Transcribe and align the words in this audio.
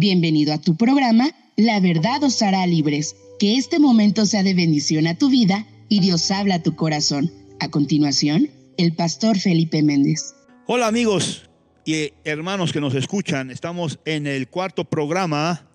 Bienvenido 0.00 0.54
a 0.54 0.60
tu 0.60 0.76
programa 0.76 1.30
La 1.56 1.80
verdad 1.80 2.22
os 2.22 2.40
hará 2.40 2.64
libres. 2.68 3.16
Que 3.40 3.56
este 3.56 3.80
momento 3.80 4.26
sea 4.26 4.44
de 4.44 4.54
bendición 4.54 5.08
a 5.08 5.18
tu 5.18 5.28
vida 5.28 5.66
y 5.88 5.98
Dios 5.98 6.30
habla 6.30 6.54
a 6.54 6.62
tu 6.62 6.76
corazón. 6.76 7.32
A 7.58 7.68
continuación, 7.68 8.48
el 8.76 8.94
pastor 8.94 9.40
Felipe 9.40 9.82
Méndez. 9.82 10.36
Hola 10.66 10.86
amigos 10.86 11.50
y 11.84 12.12
hermanos 12.22 12.72
que 12.72 12.80
nos 12.80 12.94
escuchan. 12.94 13.50
Estamos 13.50 13.98
en 14.04 14.28
el 14.28 14.46
cuarto 14.46 14.84
programa 14.84 15.66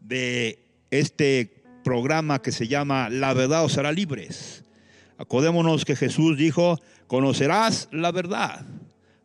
de 0.00 0.58
este 0.90 1.62
programa 1.84 2.42
que 2.42 2.50
se 2.50 2.66
llama 2.66 3.10
La 3.10 3.32
verdad 3.32 3.64
os 3.64 3.78
hará 3.78 3.92
libres. 3.92 4.64
Acordémonos 5.18 5.84
que 5.84 5.94
Jesús 5.94 6.36
dijo, 6.36 6.80
conocerás 7.06 7.88
la 7.92 8.10
verdad 8.10 8.66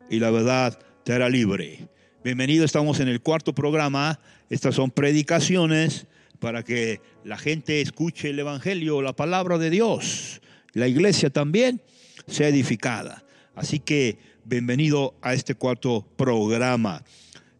y 0.08 0.20
la 0.20 0.30
verdad 0.30 0.78
te 1.02 1.12
hará 1.12 1.28
libre. 1.28 1.88
Bienvenido, 2.24 2.64
estamos 2.64 2.98
en 2.98 3.06
el 3.06 3.20
cuarto 3.20 3.54
programa. 3.54 4.18
Estas 4.50 4.74
son 4.74 4.90
predicaciones 4.90 6.08
para 6.40 6.64
que 6.64 7.00
la 7.22 7.38
gente 7.38 7.80
escuche 7.80 8.30
el 8.30 8.38
Evangelio, 8.40 9.02
la 9.02 9.12
palabra 9.12 9.56
de 9.56 9.70
Dios. 9.70 10.40
La 10.72 10.88
iglesia 10.88 11.30
también 11.30 11.80
sea 12.26 12.48
edificada. 12.48 13.24
Así 13.54 13.78
que 13.78 14.18
bienvenido 14.44 15.14
a 15.22 15.32
este 15.32 15.54
cuarto 15.54 16.08
programa. 16.16 17.04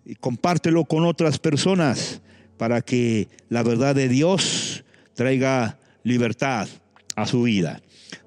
Y 0.05 0.17
compártelo 0.17 0.87
con 0.87 1.05
otras 1.05 1.39
personas 1.39 2.21
para 2.57 2.81
que 2.83 3.29
la 3.51 3.63
verdad 3.63 3.95
de 3.95 4.09
Dios 4.09 4.85
traiga 5.15 5.79
libertad 6.03 6.67
a 7.15 7.27
su 7.27 7.43
vida. 7.43 7.81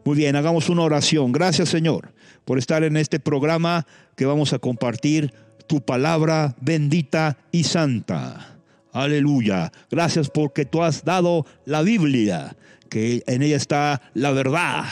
Muy 0.06 0.16
bien, 0.16 0.38
hagamos 0.38 0.70
una 0.70 0.84
oración. 0.84 1.34
Gracias 1.34 1.68
Señor 1.68 2.14
por 2.46 2.58
estar 2.58 2.84
en 2.84 2.98
este 2.98 3.20
programa 3.20 3.86
que 4.16 4.26
vamos 4.26 4.54
a 4.54 4.60
compartir 4.60 5.34
tu 5.68 5.82
palabra 5.82 6.56
bendita 6.62 7.38
y 7.52 7.64
santa. 7.64 8.58
Aleluya. 8.94 9.72
Gracias 9.90 10.30
porque 10.30 10.66
tú 10.66 10.84
has 10.84 11.04
dado 11.06 11.46
la 11.66 11.82
Biblia, 11.82 12.56
que 12.90 13.24
en 13.28 13.42
ella 13.42 13.56
está 13.56 14.02
la 14.14 14.32
verdad, 14.32 14.86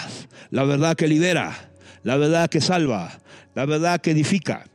la 0.52 0.64
verdad 0.64 0.96
que 0.96 1.08
libera, 1.08 1.72
la 2.04 2.16
verdad 2.16 2.50
que 2.50 2.62
salva, 2.62 3.20
la 3.56 3.66
verdad 3.66 4.00
que 4.00 4.12
edifica, 4.12 4.66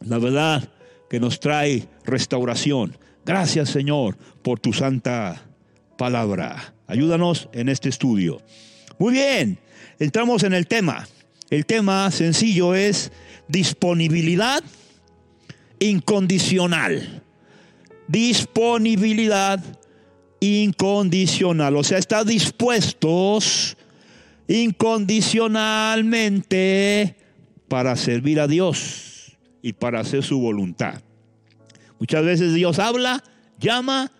la 0.00 0.18
verdad 0.18 0.68
que 1.08 1.20
nos 1.20 1.38
trae 1.38 1.86
restauración. 2.04 2.96
Gracias 3.24 3.70
Señor 3.70 4.16
por 4.42 4.58
tu 4.58 4.72
santa 4.72 5.42
palabra. 5.96 6.74
Ayúdanos 6.88 7.48
en 7.52 7.68
este 7.68 7.88
estudio. 7.88 8.42
Muy 8.98 9.12
bien, 9.12 9.58
entramos 9.98 10.42
en 10.42 10.54
el 10.54 10.66
tema. 10.66 11.06
El 11.50 11.66
tema 11.66 12.10
sencillo 12.10 12.74
es 12.74 13.12
disponibilidad 13.48 14.62
incondicional. 15.80 17.24
Disponibilidad 18.06 19.60
incondicional. 20.38 21.76
O 21.76 21.82
sea, 21.82 21.98
está 21.98 22.22
dispuestos 22.24 23.76
incondicionalmente 24.46 27.16
para 27.68 27.96
servir 27.96 28.38
a 28.40 28.46
Dios 28.46 29.36
y 29.62 29.72
para 29.74 30.00
hacer 30.00 30.22
su 30.22 30.40
voluntad. 30.40 31.02
Muchas 31.98 32.24
veces 32.24 32.54
Dios 32.54 32.78
habla, 32.78 33.22
llama 33.58 34.10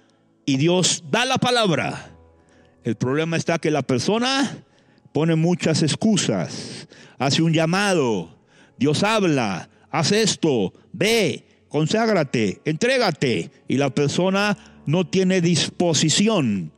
y 0.44 0.56
Dios 0.56 1.05
da 1.11 1.25
la 1.25 1.38
palabra. 1.38 2.11
El 2.84 2.97
problema 2.97 3.36
está 3.36 3.58
que 3.58 3.70
la 3.70 3.83
persona 3.83 4.64
pone 5.12 5.34
muchas 5.34 5.83
excusas, 5.83 6.88
hace 7.19 7.42
un 7.42 7.53
llamado, 7.53 8.38
Dios 8.78 9.03
habla, 9.03 9.69
hace 9.91 10.22
esto, 10.22 10.72
ve, 10.92 11.44
conságrate, 11.70 12.60
entrégate. 12.66 13.50
Y 13.66 13.78
la 13.78 13.88
persona 13.88 14.58
no 14.84 15.06
tiene 15.06 15.40
disposición. 15.40 16.72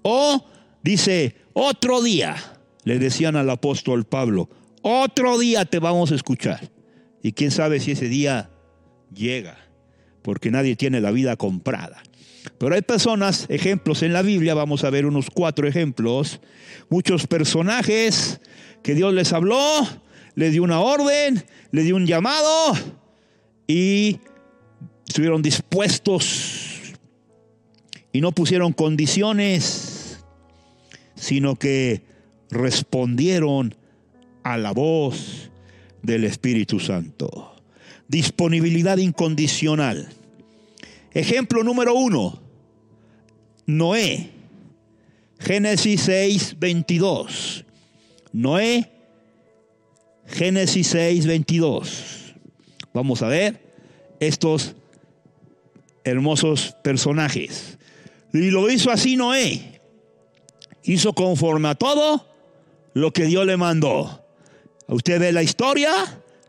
O 0.00 0.46
dice, 0.82 1.36
otro 1.52 2.00
día, 2.00 2.36
le 2.84 2.98
decían 2.98 3.36
al 3.36 3.50
apóstol 3.50 4.04
Pablo, 4.04 4.48
otro 4.80 5.38
día 5.38 5.66
te 5.66 5.78
vamos 5.78 6.12
a 6.12 6.14
escuchar. 6.14 6.70
Y 7.22 7.32
quién 7.32 7.50
sabe 7.50 7.80
si 7.80 7.90
ese 7.90 8.08
día 8.08 8.50
llega, 9.12 9.58
porque 10.22 10.50
nadie 10.50 10.76
tiene 10.76 11.00
la 11.00 11.10
vida 11.10 11.36
comprada. 11.36 12.02
Pero 12.58 12.74
hay 12.74 12.82
personas, 12.82 13.46
ejemplos 13.48 14.02
en 14.02 14.12
la 14.12 14.22
Biblia, 14.22 14.54
vamos 14.54 14.84
a 14.84 14.90
ver 14.90 15.06
unos 15.06 15.28
cuatro 15.30 15.66
ejemplos, 15.66 16.40
muchos 16.88 17.26
personajes 17.26 18.40
que 18.82 18.94
Dios 18.94 19.12
les 19.12 19.32
habló, 19.32 19.58
les 20.36 20.52
dio 20.52 20.62
una 20.62 20.80
orden, 20.80 21.44
les 21.72 21.84
dio 21.84 21.96
un 21.96 22.06
llamado 22.06 22.74
y 23.66 24.20
estuvieron 25.06 25.42
dispuestos 25.42 26.94
y 28.12 28.20
no 28.20 28.32
pusieron 28.32 28.72
condiciones, 28.72 30.18
sino 31.14 31.56
que 31.56 32.02
respondieron 32.50 33.74
a 34.42 34.56
la 34.56 34.72
voz 34.72 35.50
del 36.02 36.24
Espíritu 36.24 36.80
Santo. 36.80 37.54
Disponibilidad 38.08 38.98
incondicional. 38.98 40.08
Ejemplo 41.12 41.64
número 41.64 41.94
uno, 41.94 42.40
Noé. 43.66 44.30
Génesis 45.38 46.00
6, 46.02 46.56
22. 46.58 47.64
Noé, 48.32 48.90
Génesis 50.26 50.86
6, 50.88 51.26
22. 51.26 52.34
Vamos 52.94 53.22
a 53.22 53.28
ver 53.28 53.60
estos 54.20 54.74
hermosos 56.06 56.76
personajes. 56.82 57.78
Y 58.32 58.50
lo 58.50 58.70
hizo 58.70 58.90
así 58.90 59.16
Noé. 59.16 59.80
Hizo 60.84 61.12
conforme 61.12 61.68
a 61.68 61.74
todo 61.74 62.24
lo 62.94 63.12
que 63.12 63.24
Dios 63.24 63.44
le 63.44 63.56
mandó. 63.56 64.24
Usted 64.86 65.20
ve 65.20 65.32
la 65.32 65.42
historia 65.42 65.90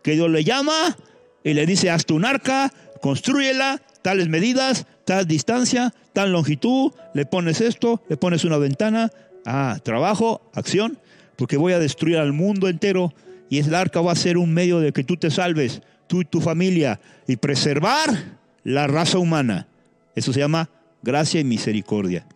que 0.04 0.12
Dios 0.12 0.30
le 0.30 0.44
llama 0.44 0.96
y 1.44 1.54
le 1.54 1.66
dice, 1.66 1.90
hazte 1.90 2.14
un 2.14 2.24
arca, 2.24 2.72
construyela, 3.02 3.82
tales 4.04 4.30
medidas, 4.30 4.86
tal 5.06 5.26
distancia, 5.26 5.94
tal 6.14 6.32
longitud, 6.32 6.92
le 7.16 7.26
pones 7.26 7.60
esto, 7.60 8.04
le 8.10 8.16
pones 8.16 8.46
una 8.46 8.58
ventana, 8.58 9.12
ah, 9.46 9.80
trabajo, 9.84 10.42
acción, 10.54 11.00
porque 11.36 11.58
voy 11.58 11.74
a 11.74 11.80
destruir 11.80 12.18
al 12.18 12.32
mundo 12.32 12.68
entero 12.68 13.12
y 13.50 13.58
el 13.58 13.74
arca 13.74 14.02
va 14.02 14.12
a 14.12 14.16
ser 14.16 14.38
un 14.38 14.54
medio 14.54 14.80
de 14.80 14.92
que 14.92 15.04
tú 15.04 15.18
te 15.18 15.32
salves, 15.32 15.82
tú 16.06 16.22
y 16.22 16.26
tu 16.26 16.42
familia, 16.42 17.00
y 17.28 17.38
preservar 17.38 18.37
la 18.68 18.86
raza 18.86 19.18
humana. 19.18 19.66
Eso 20.14 20.34
se 20.34 20.42
llama 20.42 20.70
gracia 21.02 21.40
y 21.40 21.46
misericordia. 21.46 22.28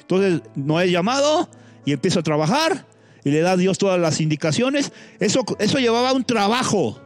Entonces, 0.00 0.42
no 0.56 0.80
es 0.80 0.90
llamado 0.90 1.48
y 1.84 1.92
empieza 1.92 2.18
a 2.18 2.22
trabajar 2.24 2.84
y 3.22 3.30
le 3.30 3.40
da 3.42 3.52
a 3.52 3.56
Dios 3.56 3.78
todas 3.78 4.00
las 4.00 4.20
indicaciones. 4.20 4.92
Eso, 5.20 5.44
eso 5.60 5.78
llevaba 5.78 6.12
un 6.12 6.24
trabajo. 6.24 7.00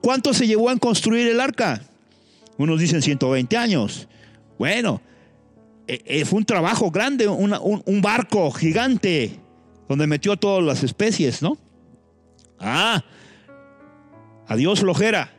¿Cuánto 0.00 0.32
se 0.32 0.46
llevó 0.46 0.70
a 0.70 0.76
construir 0.78 1.28
el 1.28 1.38
arca? 1.38 1.82
Unos 2.56 2.80
dicen 2.80 3.02
120 3.02 3.58
años. 3.58 4.08
Bueno, 4.58 5.02
eh, 5.86 6.00
eh, 6.06 6.24
fue 6.24 6.38
un 6.38 6.46
trabajo 6.46 6.90
grande, 6.90 7.28
un, 7.28 7.54
un, 7.84 8.00
barco 8.00 8.50
gigante 8.52 9.38
donde 9.86 10.06
metió 10.06 10.36
todas 10.38 10.64
las 10.64 10.82
especies, 10.82 11.42
¿no? 11.42 11.58
Ah, 12.58 13.04
adiós 14.46 14.80
flojera. 14.80 15.30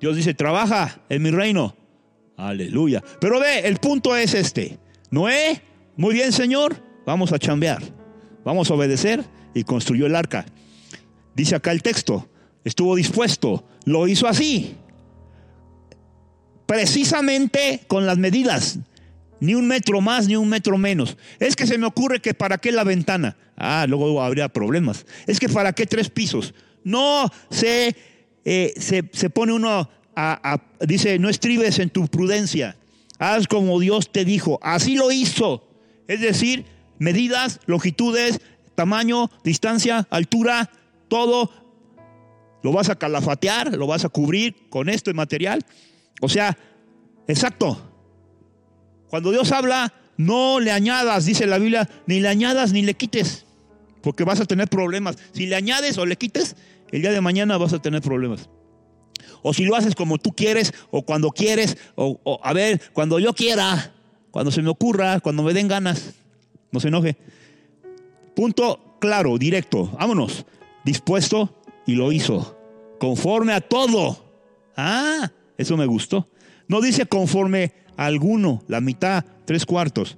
Dios 0.00 0.16
dice, 0.16 0.32
trabaja 0.32 0.98
en 1.10 1.22
mi 1.22 1.30
reino. 1.30 1.76
Aleluya. 2.40 3.02
Pero 3.20 3.38
ve, 3.38 3.60
el 3.60 3.76
punto 3.76 4.16
es 4.16 4.34
este. 4.34 4.78
Noé, 5.10 5.60
muy 5.96 6.14
bien 6.14 6.32
Señor, 6.32 6.82
vamos 7.04 7.32
a 7.32 7.38
chambear. 7.38 7.82
Vamos 8.44 8.70
a 8.70 8.74
obedecer 8.74 9.24
y 9.54 9.64
construyó 9.64 10.06
el 10.06 10.16
arca. 10.16 10.46
Dice 11.34 11.54
acá 11.54 11.72
el 11.72 11.82
texto, 11.82 12.28
estuvo 12.64 12.96
dispuesto, 12.96 13.64
lo 13.84 14.08
hizo 14.08 14.26
así. 14.26 14.74
Precisamente 16.64 17.82
con 17.86 18.06
las 18.06 18.16
medidas. 18.16 18.78
Ni 19.40 19.54
un 19.54 19.66
metro 19.66 20.00
más, 20.00 20.26
ni 20.26 20.36
un 20.36 20.48
metro 20.48 20.78
menos. 20.78 21.16
Es 21.38 21.56
que 21.56 21.66
se 21.66 21.78
me 21.78 21.86
ocurre 21.86 22.20
que 22.20 22.34
para 22.34 22.58
qué 22.58 22.72
la 22.72 22.84
ventana. 22.84 23.36
Ah, 23.56 23.86
luego 23.88 24.22
habría 24.22 24.48
problemas. 24.48 25.06
Es 25.26 25.40
que 25.40 25.48
para 25.48 25.72
qué 25.72 25.86
tres 25.86 26.08
pisos. 26.10 26.54
No 26.84 27.30
se, 27.50 27.96
eh, 28.44 28.72
se, 28.76 29.10
se 29.12 29.30
pone 29.30 29.52
uno 29.52 29.88
dice, 30.80 31.18
no 31.18 31.28
estribes 31.28 31.78
en 31.78 31.90
tu 31.90 32.08
prudencia, 32.08 32.76
haz 33.18 33.46
como 33.46 33.78
Dios 33.78 34.10
te 34.10 34.24
dijo, 34.24 34.58
así 34.62 34.96
lo 34.96 35.12
hizo. 35.12 35.66
Es 36.08 36.20
decir, 36.20 36.64
medidas, 36.98 37.60
longitudes, 37.66 38.40
tamaño, 38.74 39.30
distancia, 39.44 40.06
altura, 40.10 40.70
todo, 41.08 41.50
lo 42.62 42.72
vas 42.72 42.88
a 42.88 42.96
calafatear, 42.96 43.76
lo 43.76 43.86
vas 43.86 44.04
a 44.04 44.08
cubrir 44.08 44.68
con 44.68 44.88
esto 44.88 45.10
de 45.10 45.14
material. 45.14 45.64
O 46.20 46.28
sea, 46.28 46.56
exacto. 47.26 47.80
Cuando 49.08 49.30
Dios 49.30 49.52
habla, 49.52 49.92
no 50.16 50.60
le 50.60 50.70
añadas, 50.70 51.24
dice 51.24 51.46
la 51.46 51.58
Biblia, 51.58 51.88
ni 52.06 52.20
le 52.20 52.28
añadas 52.28 52.72
ni 52.72 52.82
le 52.82 52.94
quites, 52.94 53.46
porque 54.02 54.24
vas 54.24 54.40
a 54.40 54.44
tener 54.44 54.68
problemas. 54.68 55.16
Si 55.32 55.46
le 55.46 55.56
añades 55.56 55.98
o 55.98 56.06
le 56.06 56.16
quites, 56.16 56.56
el 56.90 57.02
día 57.02 57.10
de 57.10 57.20
mañana 57.20 57.56
vas 57.56 57.72
a 57.72 57.80
tener 57.80 58.02
problemas. 58.02 58.48
O 59.42 59.54
si 59.54 59.64
lo 59.64 59.76
haces 59.76 59.94
como 59.94 60.18
tú 60.18 60.32
quieres, 60.32 60.72
o 60.90 61.02
cuando 61.02 61.30
quieres, 61.30 61.76
o, 61.94 62.40
a 62.42 62.52
ver, 62.52 62.80
cuando 62.92 63.18
yo 63.18 63.34
quiera, 63.34 63.92
cuando 64.30 64.50
se 64.50 64.62
me 64.62 64.70
ocurra, 64.70 65.20
cuando 65.20 65.42
me 65.42 65.52
den 65.52 65.68
ganas, 65.68 66.14
no 66.72 66.80
se 66.80 66.88
enoje. 66.88 67.16
Punto 68.34 68.96
claro, 69.00 69.38
directo, 69.38 69.90
vámonos, 69.98 70.46
dispuesto 70.84 71.54
y 71.86 71.94
lo 71.94 72.12
hizo, 72.12 72.56
conforme 72.98 73.52
a 73.52 73.60
todo. 73.60 74.24
Ah, 74.76 75.30
eso 75.58 75.76
me 75.76 75.86
gustó. 75.86 76.28
No 76.68 76.80
dice 76.80 77.06
conforme 77.06 77.72
a 77.96 78.06
alguno, 78.06 78.62
la 78.68 78.80
mitad, 78.80 79.24
tres 79.44 79.66
cuartos. 79.66 80.16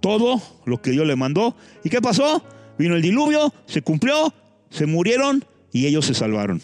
Todo 0.00 0.40
lo 0.64 0.80
que 0.80 0.90
Dios 0.90 1.06
le 1.06 1.16
mandó. 1.16 1.54
¿Y 1.82 1.90
qué 1.90 2.00
pasó? 2.00 2.42
Vino 2.78 2.96
el 2.96 3.02
diluvio, 3.02 3.52
se 3.66 3.82
cumplió, 3.82 4.32
se 4.70 4.86
murieron 4.86 5.44
y 5.72 5.86
ellos 5.86 6.06
se 6.06 6.14
salvaron. 6.14 6.60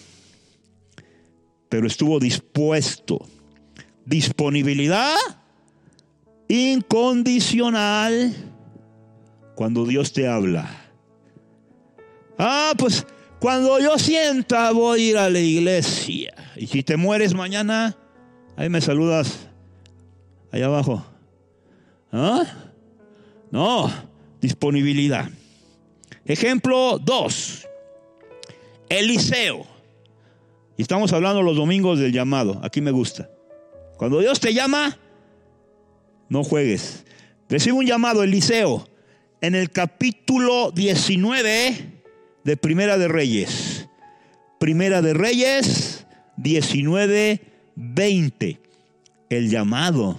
Pero 1.71 1.87
estuvo 1.87 2.21
dispuesto. 2.21 3.27
Disponibilidad 4.05 5.17
incondicional 6.49 8.35
cuando 9.55 9.87
Dios 9.87 10.13
te 10.13 10.29
habla. 10.29 10.69
Ah, 12.37 12.73
pues 12.77 13.07
cuando 13.39 13.79
yo 13.79 13.99
sienta 13.99 14.73
voy 14.73 15.01
a 15.01 15.11
ir 15.11 15.19
a 15.19 15.31
la 15.31 15.39
iglesia. 15.39 16.35
Y 16.57 16.67
si 16.67 16.83
te 16.83 16.97
mueres 16.97 17.35
mañana, 17.35 17.97
ahí 18.57 18.69
me 18.69 18.81
saludas. 18.81 19.47
Allá 20.51 20.67
abajo. 20.67 21.07
¿Ah? 22.13 22.45
No, 23.51 23.91
disponibilidad. 24.41 25.31
Ejemplo 26.25 26.99
2. 26.99 27.69
Eliseo. 28.89 29.70
Y 30.81 30.83
estamos 30.83 31.13
hablando 31.13 31.43
los 31.43 31.59
domingos 31.59 31.99
del 31.99 32.11
llamado. 32.11 32.59
Aquí 32.63 32.81
me 32.81 32.91
gusta. 32.91 33.29
Cuando 33.99 34.19
Dios 34.19 34.41
te 34.41 34.55
llama, 34.55 34.97
no 36.31 36.43
juegues. 36.43 37.05
Recibe 37.51 37.77
un 37.77 37.85
llamado, 37.85 38.23
Eliseo, 38.23 38.89
en 39.43 39.55
el 39.55 39.71
capítulo 39.73 40.71
19 40.71 41.75
de 42.45 42.57
Primera 42.57 42.97
de 42.97 43.09
Reyes. 43.09 43.89
Primera 44.59 45.03
de 45.03 45.13
Reyes 45.13 46.07
19, 46.39 47.43
20. 47.77 48.61
El 49.29 49.51
llamado. 49.51 50.19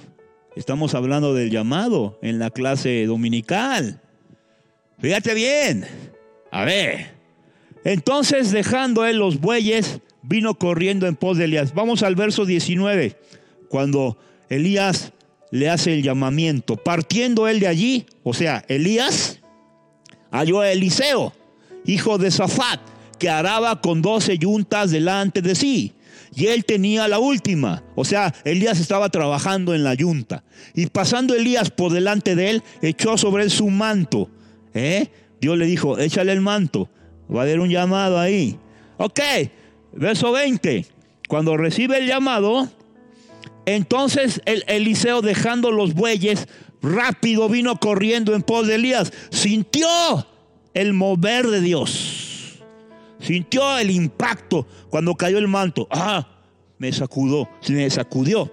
Estamos 0.55 0.93
hablando 0.93 1.33
del 1.33 1.49
llamado 1.49 2.19
en 2.21 2.37
la 2.37 2.51
clase 2.51 3.07
dominical. 3.07 3.99
Fíjate 4.99 5.33
bien. 5.33 5.87
A 6.51 6.65
ver. 6.65 7.15
Entonces 7.83 8.51
dejando 8.51 9.07
él 9.07 9.17
los 9.17 9.39
bueyes, 9.41 10.01
vino 10.23 10.55
corriendo 10.55 11.07
en 11.07 11.15
pos 11.15 11.37
de 11.37 11.45
Elías. 11.45 11.73
Vamos 11.73 12.03
al 12.03 12.15
verso 12.15 12.45
19. 12.45 13.17
Cuando 13.69 14.17
Elías 14.49 15.13
le 15.51 15.69
hace 15.69 15.93
el 15.93 16.03
llamamiento. 16.03 16.77
Partiendo 16.77 17.47
él 17.47 17.59
de 17.59 17.67
allí, 17.67 18.05
o 18.23 18.33
sea, 18.33 18.63
Elías 18.67 19.39
halló 20.31 20.61
a 20.61 20.71
Eliseo 20.71 21.33
hijo 21.85 22.17
de 22.17 22.31
Zafat, 22.31 22.79
que 23.17 23.29
araba 23.29 23.81
con 23.81 24.01
doce 24.01 24.37
yuntas 24.37 24.91
delante 24.91 25.41
de 25.41 25.55
sí. 25.55 25.93
Y 26.33 26.47
él 26.47 26.63
tenía 26.63 27.07
la 27.07 27.19
última. 27.19 27.83
O 27.95 28.05
sea, 28.05 28.33
Elías 28.45 28.79
estaba 28.79 29.09
trabajando 29.09 29.75
en 29.75 29.83
la 29.83 29.93
yunta. 29.93 30.43
Y 30.73 30.85
pasando 30.87 31.35
Elías 31.35 31.69
por 31.69 31.91
delante 31.91 32.35
de 32.35 32.51
él, 32.51 32.63
echó 32.81 33.17
sobre 33.17 33.43
él 33.43 33.51
su 33.51 33.69
manto. 33.69 34.29
¿Eh? 34.73 35.09
Dios 35.41 35.57
le 35.57 35.65
dijo, 35.65 35.99
échale 35.99 36.31
el 36.31 36.41
manto. 36.41 36.89
Va 37.33 37.41
a 37.41 37.43
haber 37.43 37.59
un 37.59 37.69
llamado 37.69 38.17
ahí. 38.17 38.57
Ok, 38.97 39.19
verso 39.93 40.31
20. 40.31 40.85
Cuando 41.27 41.57
recibe 41.57 41.97
el 41.97 42.07
llamado, 42.07 42.69
entonces 43.65 44.41
el 44.45 44.63
Eliseo 44.67 45.21
dejando 45.21 45.71
los 45.71 45.93
bueyes, 45.93 46.47
rápido 46.81 47.47
vino 47.47 47.79
corriendo 47.79 48.35
en 48.35 48.41
pos 48.41 48.67
de 48.67 48.75
Elías. 48.75 49.13
Sintió 49.29 49.87
el 50.73 50.93
mover 50.93 51.47
de 51.47 51.61
Dios. 51.61 52.59
Sintió 53.19 53.77
el 53.77 53.91
impacto 53.91 54.67
cuando 54.89 55.15
cayó 55.15 55.37
el 55.37 55.47
manto. 55.47 55.87
Ah, 55.91 56.27
me 56.79 56.91
sacudió, 56.91 57.47
me 57.69 57.89
sacudió. 57.89 58.51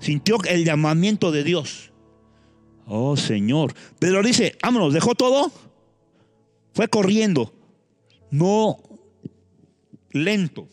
Sintió 0.00 0.38
el 0.48 0.64
llamamiento 0.64 1.30
de 1.30 1.44
Dios. 1.44 1.92
Oh 2.86 3.16
Señor. 3.16 3.74
Pedro 3.98 4.22
dice, 4.22 4.56
vámonos, 4.62 4.94
dejó 4.94 5.14
todo. 5.14 5.52
Fue 6.72 6.88
corriendo. 6.88 7.52
No 8.30 8.78
lento. 10.12 10.68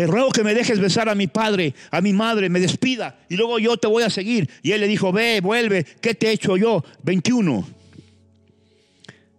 Te 0.00 0.06
ruego 0.06 0.30
que 0.30 0.42
me 0.42 0.54
dejes 0.54 0.80
besar 0.80 1.10
a 1.10 1.14
mi 1.14 1.26
padre, 1.26 1.74
a 1.90 2.00
mi 2.00 2.14
madre, 2.14 2.48
me 2.48 2.58
despida 2.58 3.18
y 3.28 3.36
luego 3.36 3.58
yo 3.58 3.76
te 3.76 3.86
voy 3.86 4.02
a 4.02 4.08
seguir. 4.08 4.48
Y 4.62 4.72
él 4.72 4.80
le 4.80 4.88
dijo, 4.88 5.12
ve, 5.12 5.42
vuelve, 5.42 5.84
¿qué 6.00 6.14
te 6.14 6.28
he 6.28 6.32
hecho 6.32 6.56
yo? 6.56 6.82
21. 7.02 7.68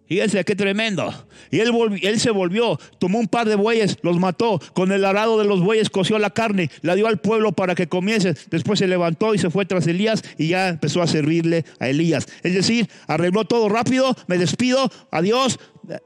Fíjense 0.07 0.45
qué 0.45 0.55
tremendo. 0.55 1.11
Y 1.49 1.61
él, 1.61 1.71
él, 2.03 2.19
se 2.19 2.29
volvió, 2.29 2.79
tomó 2.99 3.17
un 3.17 3.27
par 3.27 3.49
de 3.49 3.55
bueyes, 3.55 3.97
los 4.03 4.19
mató, 4.19 4.61
con 4.73 4.91
el 4.91 5.03
arado 5.03 5.39
de 5.39 5.45
los 5.45 5.61
bueyes 5.61 5.89
coció 5.89 6.19
la 6.19 6.29
carne, 6.29 6.69
la 6.83 6.93
dio 6.93 7.07
al 7.07 7.17
pueblo 7.17 7.53
para 7.53 7.73
que 7.73 7.87
comiese. 7.87 8.35
Después 8.51 8.77
se 8.77 8.85
levantó 8.85 9.33
y 9.33 9.39
se 9.39 9.49
fue 9.49 9.65
tras 9.65 9.87
Elías 9.87 10.21
y 10.37 10.49
ya 10.49 10.69
empezó 10.69 11.01
a 11.01 11.07
servirle 11.07 11.65
a 11.79 11.89
Elías. 11.89 12.27
Es 12.43 12.53
decir, 12.53 12.87
arregló 13.07 13.45
todo 13.45 13.67
rápido, 13.67 14.15
me 14.27 14.37
despido, 14.37 14.91
adiós, 15.09 15.57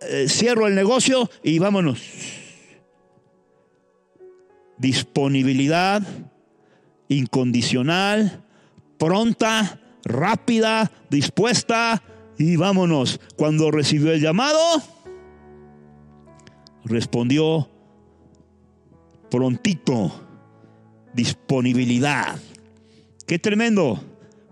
eh, 0.09 0.27
cierro 0.29 0.65
el 0.65 0.75
negocio 0.75 1.29
y 1.43 1.59
vámonos. 1.59 2.44
Disponibilidad 4.77 6.03
incondicional, 7.07 8.43
pronta, 8.97 9.79
rápida, 10.03 10.91
dispuesta 11.09 12.01
y 12.37 12.55
vámonos. 12.55 13.19
Cuando 13.35 13.71
recibió 13.71 14.11
el 14.11 14.21
llamado, 14.21 14.59
respondió 16.83 17.69
prontito, 19.29 20.11
disponibilidad. 21.13 22.39
Qué 23.27 23.39
tremendo. 23.39 23.99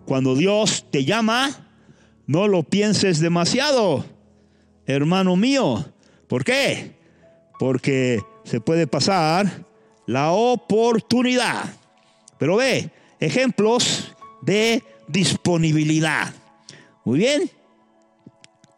Cuando 0.05 0.35
Dios 0.35 0.85
te 0.91 1.05
llama, 1.05 1.67
no 2.27 2.47
lo 2.47 2.63
pienses 2.63 3.19
demasiado, 3.19 4.03
hermano 4.85 5.35
mío. 5.35 5.85
¿Por 6.27 6.43
qué? 6.43 6.95
Porque 7.59 8.21
se 8.43 8.59
puede 8.59 8.87
pasar 8.87 9.65
la 10.05 10.31
oportunidad. 10.31 11.63
Pero 12.37 12.57
ve, 12.57 12.89
ejemplos 13.19 14.13
de 14.41 14.83
disponibilidad. 15.07 16.33
Muy 17.05 17.19
bien. 17.19 17.49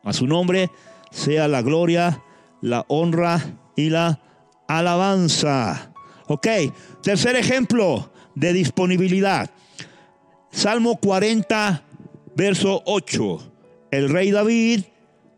A 0.03 0.13
su 0.13 0.27
nombre 0.27 0.69
sea 1.11 1.47
la 1.47 1.61
gloria, 1.61 2.21
la 2.61 2.85
honra 2.87 3.41
y 3.75 3.89
la 3.89 4.19
alabanza. 4.67 5.91
Ok, 6.27 6.47
tercer 7.01 7.35
ejemplo 7.35 8.11
de 8.35 8.53
disponibilidad. 8.53 9.49
Salmo 10.51 10.97
40, 10.97 11.83
verso 12.35 12.81
8. 12.85 13.51
El 13.91 14.09
rey 14.09 14.31
David 14.31 14.85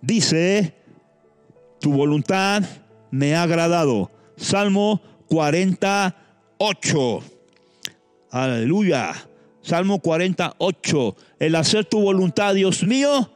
dice, 0.02 0.76
tu 1.80 1.94
voluntad 1.94 2.64
me 3.12 3.36
ha 3.36 3.44
agradado. 3.44 4.12
Salmo 4.36 5.02
48. 5.28 7.24
Aleluya. 8.32 9.14
Salmo 9.62 10.00
48. 10.00 11.16
El 11.40 11.56
hacer 11.56 11.86
tu 11.86 12.00
voluntad, 12.00 12.56
Dios 12.56 12.84
mío, 12.84 13.30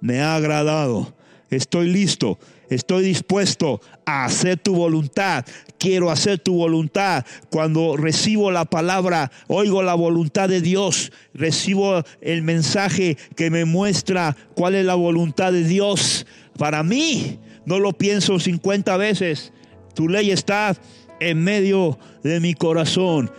me 0.00 0.20
ha 0.20 0.34
agradado. 0.34 1.14
Estoy 1.48 1.88
listo, 1.88 2.40
estoy 2.68 3.04
dispuesto 3.04 3.80
a 4.04 4.24
hacer 4.24 4.58
tu 4.58 4.74
voluntad. 4.74 5.44
Quiero 5.78 6.10
hacer 6.10 6.40
tu 6.40 6.56
voluntad. 6.56 7.24
Cuando 7.50 7.96
recibo 7.96 8.50
la 8.50 8.64
palabra, 8.64 9.30
oigo 9.46 9.84
la 9.84 9.94
voluntad 9.94 10.48
de 10.48 10.60
Dios, 10.60 11.12
recibo 11.34 12.02
el 12.20 12.42
mensaje 12.42 13.16
que 13.36 13.50
me 13.50 13.64
muestra 13.64 14.36
cuál 14.56 14.74
es 14.74 14.84
la 14.84 14.96
voluntad 14.96 15.52
de 15.52 15.62
Dios. 15.62 16.26
Para 16.58 16.82
mí, 16.82 17.38
no 17.64 17.78
lo 17.78 17.92
pienso 17.92 18.40
50 18.40 18.96
veces. 18.96 19.52
Tu 19.94 20.08
ley 20.08 20.32
está 20.32 20.76
en 21.20 21.42
medio 21.42 21.98
de 22.22 22.40
mi 22.40 22.54
corazón. 22.54 23.30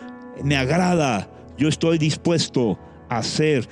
Me 0.44 0.56
agrada. 0.56 1.30
Yo 1.58 1.68
estoy 1.68 1.98
dispuesto 1.98 2.80
a 3.10 3.20
hacer 3.20 3.68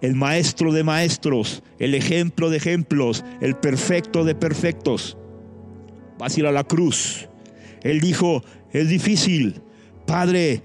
el 0.00 0.16
maestro 0.16 0.72
de 0.72 0.82
maestros, 0.82 1.62
el 1.78 1.94
ejemplo 1.94 2.50
de 2.50 2.56
ejemplos, 2.56 3.24
el 3.40 3.54
perfecto 3.54 4.24
de 4.24 4.34
perfectos. 4.34 5.16
Vas 6.18 6.36
a 6.36 6.40
ir 6.40 6.46
a 6.46 6.52
la 6.52 6.64
cruz. 6.64 7.28
Él 7.82 8.00
dijo, 8.00 8.42
es 8.72 8.88
difícil, 8.88 9.62
Padre, 10.06 10.62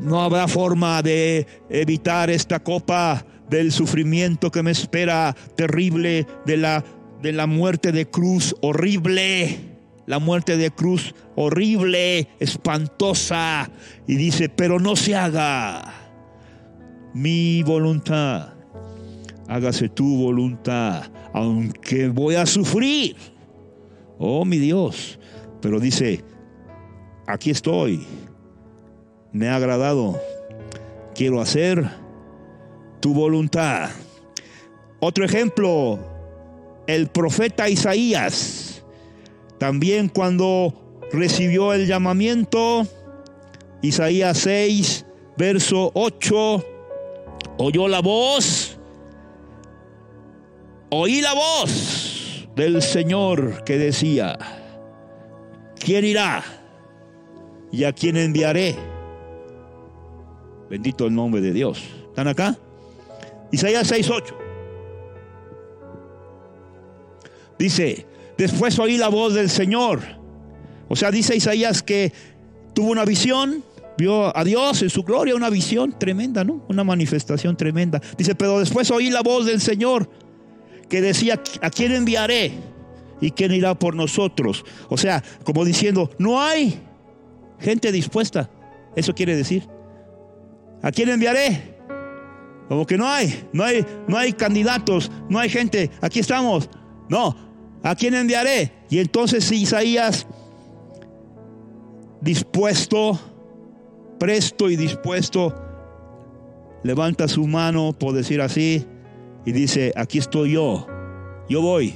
no 0.00 0.22
habrá 0.22 0.48
forma 0.48 1.02
de 1.02 1.46
evitar 1.70 2.30
esta 2.30 2.58
copa 2.60 3.24
del 3.48 3.70
sufrimiento 3.70 4.50
que 4.50 4.62
me 4.62 4.72
espera, 4.72 5.36
terrible, 5.56 6.26
de 6.46 6.56
la, 6.56 6.84
de 7.22 7.32
la 7.32 7.46
muerte 7.46 7.92
de 7.92 8.06
cruz, 8.06 8.56
horrible. 8.60 9.73
La 10.06 10.18
muerte 10.18 10.56
de 10.56 10.70
cruz 10.70 11.14
horrible, 11.36 12.28
espantosa, 12.38 13.70
y 14.06 14.16
dice, 14.16 14.48
pero 14.48 14.78
no 14.78 14.96
se 14.96 15.14
haga 15.14 15.92
mi 17.14 17.62
voluntad, 17.62 18.54
hágase 19.48 19.88
tu 19.88 20.18
voluntad, 20.18 21.04
aunque 21.32 22.08
voy 22.08 22.34
a 22.34 22.46
sufrir. 22.46 23.16
Oh, 24.18 24.44
mi 24.44 24.58
Dios. 24.58 25.18
Pero 25.60 25.80
dice, 25.80 26.22
aquí 27.26 27.50
estoy, 27.50 28.06
me 29.32 29.48
ha 29.48 29.56
agradado, 29.56 30.20
quiero 31.14 31.40
hacer 31.40 31.88
tu 33.00 33.14
voluntad. 33.14 33.90
Otro 35.00 35.24
ejemplo, 35.24 35.98
el 36.86 37.08
profeta 37.08 37.68
Isaías, 37.68 38.73
también 39.64 40.10
cuando 40.10 40.74
recibió 41.10 41.72
el 41.72 41.86
llamamiento, 41.86 42.86
Isaías 43.80 44.36
6, 44.36 45.06
verso 45.38 45.90
8, 45.94 46.64
oyó 47.56 47.88
la 47.88 48.00
voz, 48.00 48.76
oí 50.90 51.22
la 51.22 51.32
voz 51.32 52.46
del 52.54 52.82
Señor 52.82 53.64
que 53.64 53.78
decía, 53.78 54.36
¿quién 55.82 56.04
irá? 56.04 56.44
¿Y 57.72 57.84
a 57.84 57.94
quién 57.94 58.18
enviaré? 58.18 58.76
Bendito 60.68 61.06
el 61.06 61.14
nombre 61.14 61.40
de 61.40 61.54
Dios. 61.54 61.82
¿Están 62.10 62.28
acá? 62.28 62.58
Isaías 63.50 63.90
6:8. 63.90 64.34
Dice, 67.58 68.06
después 68.36 68.78
oí 68.78 68.96
la 68.96 69.08
voz 69.08 69.34
del 69.34 69.50
Señor. 69.50 70.00
O 70.88 70.96
sea, 70.96 71.10
dice 71.10 71.36
Isaías 71.36 71.82
que 71.82 72.12
tuvo 72.74 72.90
una 72.90 73.04
visión, 73.04 73.64
vio 73.96 74.36
a 74.36 74.44
Dios 74.44 74.82
en 74.82 74.90
su 74.90 75.02
gloria, 75.02 75.34
una 75.34 75.50
visión 75.50 75.98
tremenda, 75.98 76.44
¿no? 76.44 76.64
Una 76.68 76.84
manifestación 76.84 77.56
tremenda. 77.56 78.00
Dice, 78.18 78.34
pero 78.34 78.58
después 78.58 78.90
oí 78.90 79.10
la 79.10 79.22
voz 79.22 79.46
del 79.46 79.60
Señor 79.60 80.08
que 80.88 81.00
decía, 81.00 81.40
¿a 81.62 81.70
quién 81.70 81.92
enviaré? 81.92 82.52
¿Y 83.20 83.30
quién 83.30 83.52
irá 83.52 83.74
por 83.78 83.94
nosotros? 83.94 84.64
O 84.88 84.96
sea, 84.96 85.22
como 85.44 85.64
diciendo, 85.64 86.10
no 86.18 86.42
hay 86.42 86.80
gente 87.58 87.90
dispuesta. 87.92 88.50
Eso 88.96 89.14
quiere 89.14 89.36
decir. 89.36 89.66
¿A 90.82 90.90
quién 90.92 91.08
enviaré? 91.08 91.74
Como 92.68 92.86
que 92.86 92.98
no 92.98 93.08
hay, 93.08 93.48
no 93.52 93.64
hay, 93.64 93.84
no 94.08 94.18
hay 94.18 94.32
candidatos, 94.32 95.10
no 95.28 95.38
hay 95.38 95.48
gente. 95.48 95.90
Aquí 96.00 96.20
estamos. 96.20 96.68
No, 97.08 97.36
¿a 97.84 97.94
quién 97.94 98.14
enviaré? 98.14 98.72
Y 98.90 98.98
entonces 98.98 99.50
Isaías, 99.52 100.26
dispuesto, 102.20 103.20
presto 104.18 104.68
y 104.68 104.76
dispuesto, 104.76 105.54
levanta 106.82 107.28
su 107.28 107.46
mano, 107.46 107.92
por 107.92 108.14
decir 108.14 108.40
así, 108.40 108.84
y 109.44 109.52
dice, 109.52 109.92
aquí 109.94 110.18
estoy 110.18 110.52
yo, 110.52 110.86
yo 111.48 111.62
voy. 111.62 111.94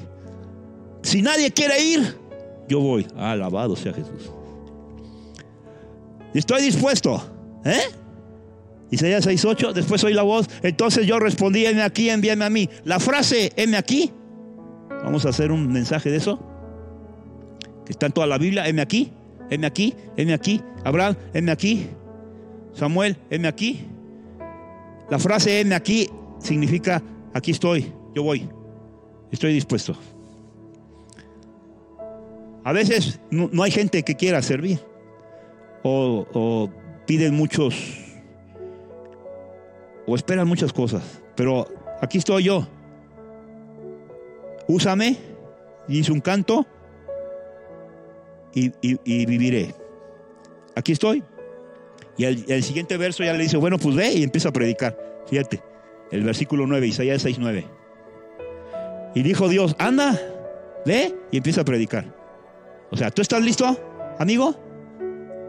Si 1.02 1.23
nadie 1.23 1.50
quiere 1.50 1.83
ir, 1.83 2.16
yo 2.68 2.80
voy. 2.80 3.07
Alabado 3.16 3.75
sea 3.75 3.92
Jesús. 3.92 4.30
Estoy 6.35 6.62
dispuesto. 6.62 7.23
¿Eh? 7.64 7.80
Isaías 8.90 9.26
6.8, 9.26 9.73
después 9.73 10.04
oí 10.04 10.14
la 10.14 10.23
voz. 10.23 10.47
Entonces 10.62 11.07
yo 11.07 11.18
respondí, 11.18 11.66
heme 11.66 11.83
aquí, 11.83 12.11
envíame 12.11 12.45
a 12.45 12.50
mí. 12.50 12.68
La 12.85 13.00
frase, 13.00 13.52
heme 13.57 13.76
aquí. 13.76 14.12
Vamos 15.04 15.26
a 15.26 15.30
hacer 15.30 15.52
un 15.52 15.72
mensaje 15.72 16.10
de 16.10 16.16
eso. 16.16 16.38
Que 17.84 17.92
está 17.92 18.06
en 18.06 18.12
toda 18.12 18.26
la 18.26 18.38
Biblia. 18.38 18.68
Heme 18.68 18.82
aquí, 18.82 19.12
heme 19.50 19.66
aquí, 19.66 19.94
heme 20.16 20.34
aquí. 20.34 20.62
Abraham, 20.84 21.16
heme 21.32 21.50
aquí. 21.52 21.88
Samuel, 22.72 23.16
heme 23.30 23.48
aquí. 23.48 23.86
La 25.10 25.18
frase 25.18 25.60
heme 25.60 25.74
aquí 25.74 26.08
significa 26.38 27.02
aquí 27.32 27.52
estoy, 27.52 27.92
yo 28.14 28.22
voy. 28.22 28.48
Estoy 29.30 29.54
dispuesto. 29.54 29.96
A 32.64 32.72
veces 32.72 33.20
no, 33.30 33.62
hay 33.62 33.70
gente 33.70 34.02
que 34.02 34.14
quiera 34.14 34.42
servir. 34.42 34.80
O 35.82 36.68
piden 37.06 37.34
muchos 37.34 37.74
o 40.06 40.14
esperan 40.14 40.48
muchas 40.48 40.72
cosas, 40.72 41.02
pero 41.36 41.66
aquí 42.00 42.18
estoy 42.18 42.44
yo. 42.44 42.66
Úsame, 44.68 45.16
hice 45.88 46.12
un 46.12 46.20
canto 46.20 46.66
y, 48.54 48.72
y- 48.82 49.26
viviré. 49.26 49.75
Aquí 50.76 50.92
estoy. 50.92 51.22
Y 52.16 52.25
el, 52.25 52.44
el 52.48 52.62
siguiente 52.62 52.96
verso 52.96 53.22
ya 53.25 53.32
le 53.32 53.42
dice, 53.42 53.56
bueno, 53.56 53.78
pues 53.78 53.94
ve 53.94 54.12
y 54.12 54.22
empieza 54.22 54.48
a 54.48 54.52
predicar. 54.52 54.96
Fíjate, 55.28 55.62
el 56.10 56.22
versículo 56.22 56.66
9, 56.66 56.87
Isaías 56.87 57.22
6, 57.22 57.38
9. 57.38 57.66
Y 59.14 59.22
dijo 59.22 59.48
Dios, 59.48 59.75
anda, 59.78 60.18
ve 60.84 61.14
y 61.30 61.38
empieza 61.38 61.62
a 61.62 61.64
predicar. 61.64 62.04
O 62.90 62.96
sea, 62.96 63.10
¿tú 63.10 63.22
estás 63.22 63.42
listo, 63.42 63.76
amigo? 64.18 64.54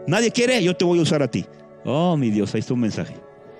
Nadie 0.06 0.30
quiere, 0.30 0.62
yo 0.62 0.76
te 0.76 0.84
voy 0.84 0.98
a 0.98 1.02
usar 1.02 1.22
a 1.22 1.30
ti. 1.30 1.44
Oh, 1.84 2.16
mi 2.16 2.30
Dios, 2.30 2.54
ahí 2.54 2.60
está 2.60 2.74
un 2.74 2.80
mensaje. 2.80 3.14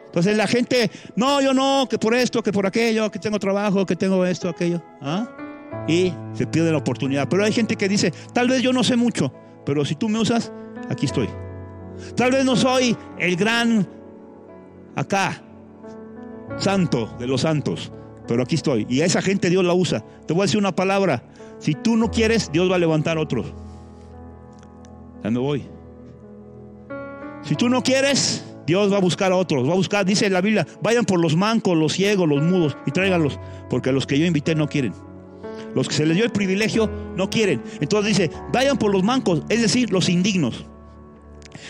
Entonces 0.07 0.37
la 0.37 0.47
gente, 0.47 0.91
no, 1.17 1.41
yo 1.41 1.55
no, 1.55 1.87
que 1.89 1.99
por 1.99 2.15
esto, 2.15 2.43
que 2.43 2.53
por 2.53 2.67
aquello, 2.67 3.11
que 3.11 3.19
tengo 3.19 3.39
trabajo, 3.39 3.87
que 3.87 3.95
tengo 3.97 4.25
esto, 4.27 4.49
aquello. 4.49 4.83
¿Ah? 5.01 5.29
Y 5.89 6.13
se 6.35 6.47
pierde 6.47 6.71
la 6.71 6.79
oportunidad. 6.79 7.29
Pero 7.29 7.45
hay 7.45 7.53
gente 7.53 7.77
que 7.77 7.89
dice, 7.89 8.13
tal 8.33 8.49
vez 8.49 8.63
yo 8.63 8.73
no 8.73 8.85
sé 8.85 8.97
mucho, 8.97 9.33
pero 9.65 9.85
si 9.85 9.95
tú 9.95 10.09
me 10.09 10.19
usas, 10.19 10.53
aquí 10.89 11.07
estoy. 11.07 11.29
Tal 12.17 12.31
vez 12.31 12.45
no 12.45 12.57
soy 12.57 12.97
el 13.19 13.37
gran 13.37 13.87
acá, 14.95 15.43
santo 16.59 17.15
de 17.19 17.27
los 17.27 17.43
santos, 17.43 17.93
pero 18.27 18.43
aquí 18.43 18.55
estoy. 18.55 18.87
Y 18.89 19.01
a 19.01 19.05
esa 19.05 19.23
gente 19.23 19.51
Dios 19.51 19.65
la 19.65 19.75
usa. 19.75 20.05
Te 20.27 20.33
voy 20.33 20.43
a 20.43 20.45
decir 20.45 20.59
una 20.59 20.75
palabra. 20.75 21.25
Si 21.59 21.75
tú 21.75 21.97
no 21.97 22.11
quieres, 22.11 22.51
Dios 22.53 22.71
va 22.71 22.77
a 22.77 22.79
levantar 22.79 23.19
otros. 23.19 23.53
Ya 25.23 25.31
me 25.31 25.39
voy. 25.39 25.65
Si 27.43 27.55
tú 27.55 27.69
no 27.69 27.83
quieres, 27.83 28.45
Dios 28.67 28.93
va 28.93 28.99
a 28.99 29.01
buscar 29.01 29.33
a 29.33 29.37
otros. 29.37 29.69
Va 29.69 29.73
a 29.73 29.77
buscar, 29.77 30.05
dice 30.05 30.31
la 30.31 30.41
Biblia, 30.41 30.67
vayan 30.83 31.05
por 31.05 31.21
los 31.21 31.37
mancos, 31.37 31.77
los 31.77 31.93
ciegos, 31.93 32.29
los 32.29 32.43
mudos 32.43 32.77
y 32.87 32.91
tráiganlos, 32.91 33.39
porque 33.69 33.93
los 33.93 34.07
que 34.07 34.19
yo 34.19 34.27
invité 34.27 34.55
no 34.55 34.69
quieren. 34.69 34.95
Los 35.75 35.89
que 35.89 35.95
se 35.95 36.07
les 36.07 36.17
dio 36.17 36.25
el 36.25 36.33
privilegio 36.33 36.91
no 37.17 37.31
quieren. 37.31 37.63
Entonces 37.81 38.17
dice, 38.17 38.31
vayan 38.53 38.79
por 38.79 38.93
los 38.93 39.03
mancos, 39.03 39.43
es 39.49 39.61
decir, 39.61 39.91
los 39.91 40.09
indignos. 40.09 40.65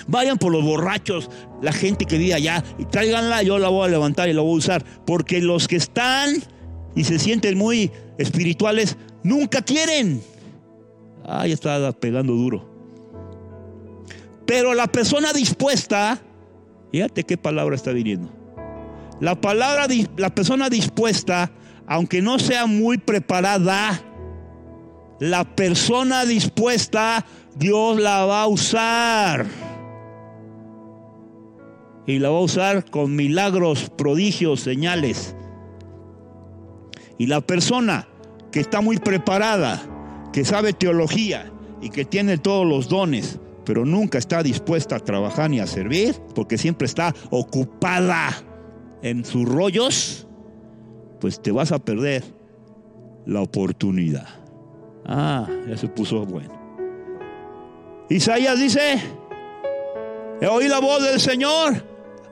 Vayan 0.06 0.38
por 0.38 0.52
los 0.52 0.64
borrachos, 0.64 1.30
la 1.62 1.72
gente 1.72 2.04
que 2.04 2.18
vive 2.18 2.34
allá, 2.34 2.64
y 2.78 2.84
tráiganla, 2.84 3.42
yo 3.42 3.58
la 3.58 3.68
voy 3.68 3.86
a 3.86 3.90
levantar 3.90 4.28
y 4.28 4.32
la 4.32 4.42
voy 4.42 4.54
a 4.54 4.58
usar. 4.58 4.84
Porque 5.06 5.40
los 5.40 5.68
que 5.68 5.76
están 5.76 6.34
y 6.94 7.04
se 7.04 7.18
sienten 7.18 7.56
muy 7.56 7.90
espirituales, 8.18 8.96
nunca 9.22 9.62
quieren. 9.62 10.22
Ay, 11.24 11.52
está 11.52 11.92
pegando 11.92 12.32
duro. 12.32 12.68
Pero 14.46 14.74
la 14.74 14.86
persona 14.88 15.32
dispuesta, 15.32 16.20
fíjate 16.90 17.24
qué 17.24 17.36
palabra 17.36 17.76
está 17.76 17.92
viniendo. 17.92 18.28
La 19.20 19.40
palabra, 19.40 19.86
la 20.16 20.34
persona 20.34 20.68
dispuesta, 20.68 21.52
aunque 21.90 22.22
no 22.22 22.38
sea 22.38 22.66
muy 22.66 22.98
preparada, 22.98 24.00
la 25.18 25.56
persona 25.56 26.24
dispuesta, 26.24 27.26
Dios 27.56 27.98
la 27.98 28.24
va 28.26 28.42
a 28.42 28.46
usar. 28.46 29.44
Y 32.06 32.20
la 32.20 32.30
va 32.30 32.38
a 32.38 32.42
usar 32.42 32.88
con 32.88 33.16
milagros, 33.16 33.90
prodigios, 33.90 34.60
señales. 34.60 35.34
Y 37.18 37.26
la 37.26 37.40
persona 37.40 38.06
que 38.52 38.60
está 38.60 38.80
muy 38.80 38.98
preparada, 38.98 39.82
que 40.32 40.44
sabe 40.44 40.72
teología 40.72 41.50
y 41.82 41.90
que 41.90 42.04
tiene 42.04 42.38
todos 42.38 42.64
los 42.64 42.88
dones, 42.88 43.40
pero 43.64 43.84
nunca 43.84 44.16
está 44.16 44.44
dispuesta 44.44 44.94
a 44.94 45.00
trabajar 45.00 45.50
ni 45.50 45.58
a 45.58 45.66
servir, 45.66 46.14
porque 46.36 46.56
siempre 46.56 46.86
está 46.86 47.12
ocupada 47.30 48.30
en 49.02 49.24
sus 49.24 49.44
rollos, 49.44 50.28
pues 51.20 51.40
te 51.40 51.52
vas 51.52 51.72
a 51.72 51.78
perder 51.78 52.24
la 53.26 53.42
oportunidad. 53.42 54.26
Ah, 55.04 55.48
ya 55.68 55.76
se 55.76 55.88
puso 55.88 56.24
bueno. 56.24 56.58
Isaías 58.08 58.58
dice, 58.58 59.00
he 60.40 60.46
oído 60.46 60.70
la 60.70 60.80
voz 60.80 61.02
del 61.02 61.20
Señor, 61.20 61.84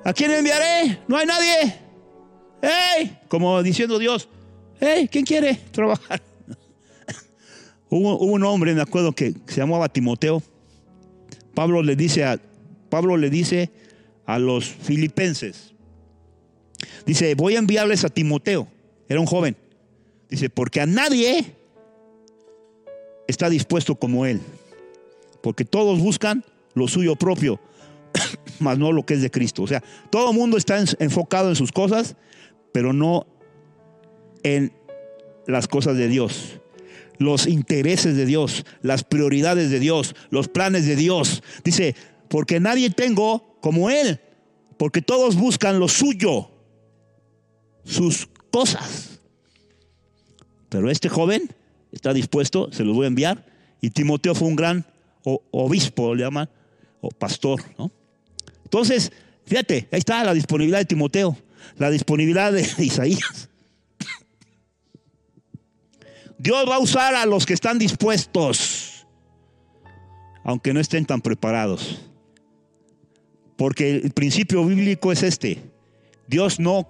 ¿a 0.05 0.13
quién 0.13 0.33
enviaré? 0.33 1.01
No 1.07 1.17
hay 1.17 1.27
nadie. 1.27 1.77
¡Ey! 2.61 3.19
Como 3.29 3.63
diciendo 3.63 3.99
Dios, 3.99 4.29
¡Ey! 4.81 5.09
¿Quién 5.09 5.25
quiere 5.25 5.55
trabajar? 5.71 6.21
hubo, 7.91 8.19
hubo 8.19 8.33
un 8.33 8.45
hombre, 8.45 8.75
me 8.75 8.81
acuerdo, 8.81 9.13
que 9.13 9.35
se 9.47 9.61
llamaba 9.61 9.89
Timoteo. 9.89 10.43
Pablo 11.55 11.83
le 11.83 11.97
dice 11.97 12.25
a, 12.25 12.41
Pablo 12.89 13.17
le 13.17 13.31
dice 13.31 13.71
a 14.27 14.39
los 14.39 14.67
filipenses, 14.67 15.75
dice, 17.07 17.35
voy 17.35 17.57
a 17.57 17.59
enviarles 17.59 18.05
a 18.05 18.09
Timoteo. 18.09 18.69
Era 19.09 19.21
un 19.21 19.27
joven. 19.27 19.57
Dice, 20.29 20.51
porque 20.51 20.81
a 20.81 20.87
nadie 20.87 21.55
está 23.27 23.49
dispuesto 23.49 23.97
como 23.97 24.27
él. 24.27 24.41
porque 25.41 25.65
todos 25.65 26.01
buscan 26.01 26.45
lo 26.75 26.89
suyo 26.89 27.15
propio, 27.15 27.61
más 28.59 28.77
no 28.77 28.93
lo 28.93 29.07
que 29.07 29.15
es 29.15 29.23
de 29.23 29.31
Cristo. 29.31 29.63
O 29.63 29.67
sea, 29.67 29.83
todo 30.11 30.31
el 30.31 30.37
mundo 30.37 30.57
está 30.57 30.83
enfocado 30.99 31.49
en 31.49 31.57
sus 31.57 31.71
cosas, 31.73 32.17
pero 32.73 32.93
no 32.93 33.27
en 34.43 34.73
las 35.47 35.69
cosas 35.69 35.97
de 35.97 36.09
Dios 36.09 36.61
los 37.19 37.47
intereses 37.47 38.17
de 38.17 38.27
Dios, 38.27 38.65
las 38.81 39.05
prioridades 39.05 39.71
de 39.71 39.81
Dios, 39.81 40.15
los 40.31 40.49
planes 40.49 40.87
de 40.87 40.97
Dios. 40.97 41.43
Dice, 41.65 41.95
porque 42.29 42.61
nadie 42.61 42.91
tengo 42.91 43.59
como 43.61 43.91
Él, 43.91 44.21
porque 44.77 45.03
todos 45.03 45.37
buscan 45.37 45.81
lo 45.81 45.89
suyo, 45.89 46.51
sus 47.85 48.29
cosas. 48.51 49.21
Pero 50.69 50.91
este 50.91 51.09
joven 51.09 51.55
está 51.93 52.13
dispuesto, 52.13 52.71
se 52.73 52.85
los 52.85 52.95
voy 52.95 53.05
a 53.05 53.09
enviar, 53.09 53.45
y 53.81 53.91
Timoteo 53.91 54.35
fue 54.35 54.49
un 54.49 54.57
gran 54.57 54.85
obispo, 55.51 56.15
le 56.15 56.25
llaman, 56.25 56.49
o 57.01 57.11
pastor, 57.11 57.63
¿no? 57.79 57.91
Entonces, 58.65 59.13
fíjate, 59.47 59.89
ahí 59.91 59.99
está 59.99 60.23
la 60.25 60.35
disponibilidad 60.35 60.79
de 60.79 60.85
Timoteo, 60.85 61.37
la 61.77 61.91
disponibilidad 61.91 62.53
de 62.53 62.61
Isaías. 62.79 63.49
Dios 66.39 66.69
va 66.69 66.77
a 66.77 66.79
usar 66.79 67.15
a 67.15 67.27
los 67.27 67.47
que 67.47 67.55
están 67.55 67.79
dispuestos, 67.79 69.07
aunque 70.45 70.73
no 70.73 70.81
estén 70.81 71.05
tan 71.05 71.21
preparados. 71.21 72.01
Porque 73.57 73.97
el 73.97 74.13
principio 74.13 74.65
bíblico 74.65 75.11
es 75.11 75.25
este. 75.25 75.59
Dios 76.29 76.61
no, 76.61 76.89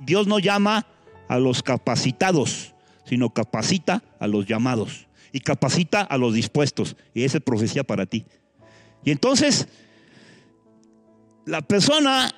Dios 0.00 0.26
no 0.26 0.38
llama 0.38 0.86
a 1.28 1.38
los 1.38 1.62
capacitados, 1.62 2.74
sino 3.04 3.30
capacita 3.30 4.02
a 4.18 4.26
los 4.26 4.46
llamados. 4.46 5.06
Y 5.32 5.40
capacita 5.40 6.02
a 6.02 6.18
los 6.18 6.34
dispuestos. 6.34 6.96
Y 7.14 7.24
esa 7.24 7.38
es 7.38 7.44
profecía 7.44 7.84
para 7.84 8.04
ti. 8.06 8.26
Y 9.04 9.10
entonces, 9.10 9.66
la 11.46 11.62
persona 11.62 12.30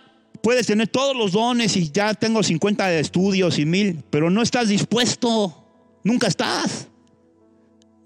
puede 0.43 0.63
tener 0.63 0.89
todos 0.89 1.17
los 1.17 1.33
dones 1.33 1.77
y 1.77 1.91
ya 1.91 2.15
tengo 2.15 2.43
50 2.43 2.95
estudios 2.99 3.59
y 3.59 3.65
mil, 3.65 4.03
pero 4.11 4.31
no 4.31 4.43
estás 4.43 4.69
dispuesto. 4.69 5.65
Nunca 6.05 6.27
estás. 6.27 6.89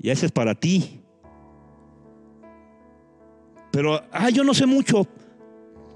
Y 0.00 0.10
ese 0.10 0.26
es 0.26 0.32
para 0.32 0.54
ti. 0.54 1.00
Pero, 3.70 4.02
ah, 4.12 4.30
yo 4.30 4.44
no 4.44 4.54
sé 4.54 4.66
mucho, 4.66 5.06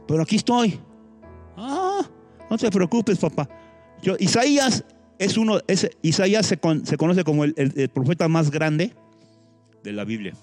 pero 0.06 0.22
aquí 0.22 0.36
estoy. 0.36 0.78
No 2.52 2.58
te 2.58 2.70
preocupes, 2.70 3.18
papá. 3.18 3.48
Yo, 4.02 4.14
Isaías 4.18 4.84
es 5.18 5.38
uno, 5.38 5.60
Isaías 6.02 6.44
se, 6.44 6.58
conoce 6.58 7.24
como 7.24 7.44
el, 7.44 7.90
profeta 7.94 8.28
más 8.28 8.50
grande 8.50 8.92
de 9.82 9.92
la 9.92 10.04
Biblia. 10.04 10.34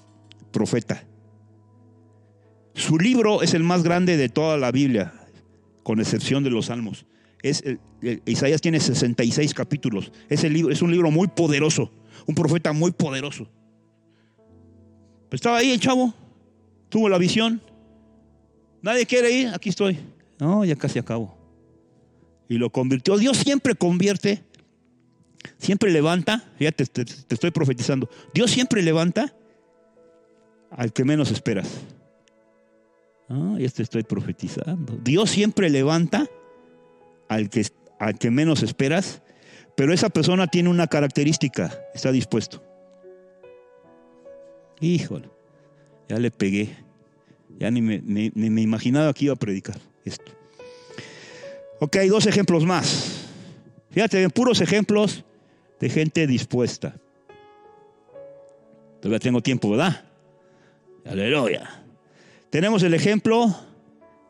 Profeta. 0.51 1.03
Su 2.73 2.97
libro 2.97 3.43
es 3.43 3.53
el 3.53 3.61
más 3.61 3.83
grande 3.83 4.17
de 4.17 4.27
toda 4.27 4.57
la 4.57 4.71
Biblia, 4.71 5.13
con 5.83 5.99
excepción 5.99 6.43
de 6.43 6.49
los 6.49 6.65
salmos. 6.65 7.05
Es, 7.43 7.63
Isaías 8.25 8.59
tiene 8.59 8.79
66 8.79 9.53
capítulos. 9.53 10.11
Es, 10.29 10.43
libro, 10.45 10.73
es 10.73 10.81
un 10.81 10.89
libro 10.89 11.11
muy 11.11 11.27
poderoso, 11.27 11.91
un 12.25 12.33
profeta 12.33 12.73
muy 12.73 12.89
poderoso. 12.89 13.47
estaba 15.29 15.57
ahí 15.57 15.69
el 15.69 15.79
chavo, 15.79 16.11
tuvo 16.89 17.07
la 17.07 17.19
visión. 17.19 17.61
Nadie 18.81 19.05
quiere 19.05 19.29
ir, 19.29 19.49
aquí 19.49 19.69
estoy. 19.69 19.99
No, 20.39 20.65
ya 20.65 20.75
casi 20.75 20.97
acabo. 20.97 21.38
Y 22.49 22.57
lo 22.57 22.71
convirtió. 22.71 23.17
Dios 23.17 23.37
siempre 23.37 23.75
convierte, 23.75 24.43
siempre 25.57 25.91
levanta, 25.91 26.51
ya 26.59 26.73
te, 26.73 26.85
te 26.85 27.05
estoy 27.29 27.51
profetizando. 27.51 28.09
Dios 28.33 28.51
siempre 28.51 28.81
levanta 28.81 29.33
al 30.71 30.91
que 30.91 31.05
menos 31.05 31.31
esperas. 31.31 31.67
Ah, 33.29 33.55
ya 33.59 33.69
te 33.69 33.83
estoy 33.83 34.03
profetizando. 34.03 34.97
Dios 35.03 35.29
siempre 35.29 35.69
levanta 35.69 36.27
al 37.27 37.49
que, 37.49 37.65
al 37.99 38.17
que 38.17 38.31
menos 38.31 38.63
esperas, 38.63 39.21
pero 39.77 39.93
esa 39.93 40.09
persona 40.09 40.47
tiene 40.47 40.69
una 40.69 40.87
característica, 40.87 41.79
está 41.93 42.11
dispuesto. 42.11 42.63
Híjole, 44.81 45.29
ya 46.07 46.17
le 46.17 46.31
pegué. 46.31 46.75
Ya 47.59 47.69
ni 47.69 47.81
me, 47.81 48.01
me 48.01 48.61
imaginaba 48.61 49.13
que 49.13 49.25
iba 49.25 49.33
a 49.33 49.37
predicar 49.37 49.77
esto. 50.05 50.38
Ok, 51.79 51.97
dos 52.09 52.25
ejemplos 52.25 52.65
más. 52.65 53.27
Fíjate, 53.91 54.29
puros 54.29 54.61
ejemplos 54.61 55.23
de 55.79 55.89
gente 55.89 56.27
dispuesta. 56.27 56.95
Todavía 59.01 59.19
tengo 59.19 59.41
tiempo, 59.41 59.69
¿verdad? 59.69 60.03
Aleluya. 61.05 61.83
Tenemos 62.49 62.83
el 62.83 62.93
ejemplo 62.93 63.55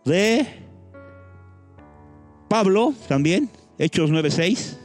de 0.05 0.45
Pablo 2.47 2.93
también, 3.07 3.49
Hechos 3.77 4.11
9:6. 4.11 4.77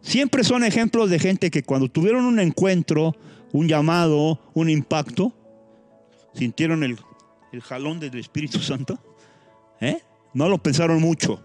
Siempre 0.00 0.44
son 0.44 0.64
ejemplos 0.64 1.10
de 1.10 1.18
gente 1.18 1.50
que 1.50 1.62
cuando 1.62 1.88
tuvieron 1.88 2.24
un 2.24 2.38
encuentro, 2.38 3.16
un 3.52 3.68
llamado, 3.68 4.40
un 4.54 4.70
impacto, 4.70 5.32
sintieron 6.34 6.84
el, 6.84 6.98
jalón 7.60 7.98
del 8.00 8.18
Espíritu 8.18 8.60
Santo. 8.60 8.98
¿eh? 9.80 10.00
No 10.34 10.48
lo 10.48 10.58
pensaron 10.58 11.00
mucho, 11.00 11.42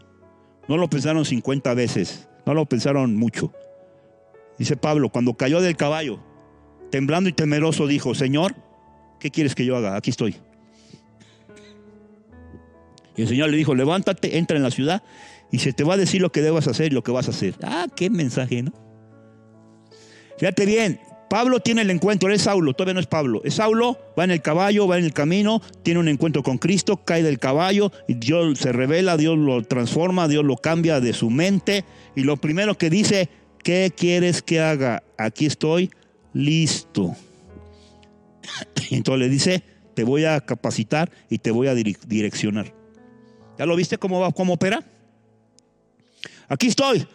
no 0.67 0.77
lo 0.77 0.89
pensaron 0.89 1.25
50 1.25 1.73
veces, 1.73 2.27
no 2.45 2.53
lo 2.53 2.65
pensaron 2.65 3.15
mucho. 3.15 3.53
Dice 4.57 4.77
Pablo, 4.77 5.09
cuando 5.09 5.33
cayó 5.33 5.61
del 5.61 5.75
caballo, 5.75 6.19
temblando 6.91 7.29
y 7.29 7.33
temeroso, 7.33 7.87
dijo, 7.87 8.13
Señor, 8.15 8.55
¿qué 9.19 9.31
quieres 9.31 9.55
que 9.55 9.65
yo 9.65 9.75
haga? 9.75 9.95
Aquí 9.95 10.09
estoy. 10.11 10.35
Y 13.15 13.21
el 13.23 13.27
Señor 13.27 13.49
le 13.49 13.57
dijo, 13.57 13.75
levántate, 13.75 14.37
entra 14.37 14.57
en 14.57 14.63
la 14.63 14.71
ciudad 14.71 15.03
y 15.51 15.59
se 15.59 15.73
te 15.73 15.83
va 15.83 15.95
a 15.95 15.97
decir 15.97 16.21
lo 16.21 16.31
que 16.31 16.41
debas 16.41 16.67
hacer 16.67 16.91
y 16.91 16.95
lo 16.95 17.03
que 17.03 17.11
vas 17.11 17.27
a 17.27 17.31
hacer. 17.31 17.55
Ah, 17.61 17.87
qué 17.95 18.09
mensaje, 18.09 18.63
¿no? 18.63 18.73
Fíjate 20.37 20.65
bien, 20.65 20.99
Pablo 21.33 21.61
tiene 21.61 21.81
el 21.81 21.89
encuentro, 21.89 22.31
es 22.31 22.43
Saulo, 22.43 22.75
todavía 22.75 22.93
no 22.93 22.99
es 22.99 23.07
Pablo. 23.07 23.41
Es 23.43 23.55
Saulo, 23.55 23.97
va 24.15 24.23
en 24.23 24.29
el 24.29 24.43
caballo, 24.43 24.85
va 24.85 24.99
en 24.99 25.03
el 25.03 25.13
camino, 25.13 25.63
tiene 25.81 25.99
un 25.99 26.07
encuentro 26.07 26.43
con 26.43 26.59
Cristo, 26.59 26.97
cae 26.97 27.23
del 27.23 27.39
caballo 27.39 27.91
y 28.07 28.13
Dios 28.13 28.59
se 28.59 28.71
revela, 28.71 29.17
Dios 29.17 29.35
lo 29.39 29.63
transforma, 29.63 30.27
Dios 30.27 30.45
lo 30.45 30.57
cambia 30.57 30.99
de 30.99 31.11
su 31.11 31.31
mente. 31.31 31.85
Y 32.15 32.21
lo 32.21 32.37
primero 32.37 32.77
que 32.77 32.91
dice, 32.91 33.29
¿qué 33.63 33.91
quieres 33.97 34.43
que 34.43 34.61
haga? 34.61 35.01
Aquí 35.17 35.47
estoy, 35.47 35.89
listo. 36.33 37.15
Y 38.91 38.97
entonces 38.97 39.19
le 39.21 39.29
dice, 39.29 39.63
te 39.95 40.03
voy 40.03 40.25
a 40.25 40.39
capacitar 40.39 41.09
y 41.31 41.39
te 41.39 41.49
voy 41.49 41.65
a 41.65 41.73
direccionar. 41.73 42.71
¿Ya 43.57 43.65
lo 43.65 43.75
viste 43.75 43.97
cómo 43.97 44.19
va, 44.19 44.31
cómo 44.31 44.53
opera? 44.53 44.83
Aquí 46.47 46.67
estoy. 46.67 47.07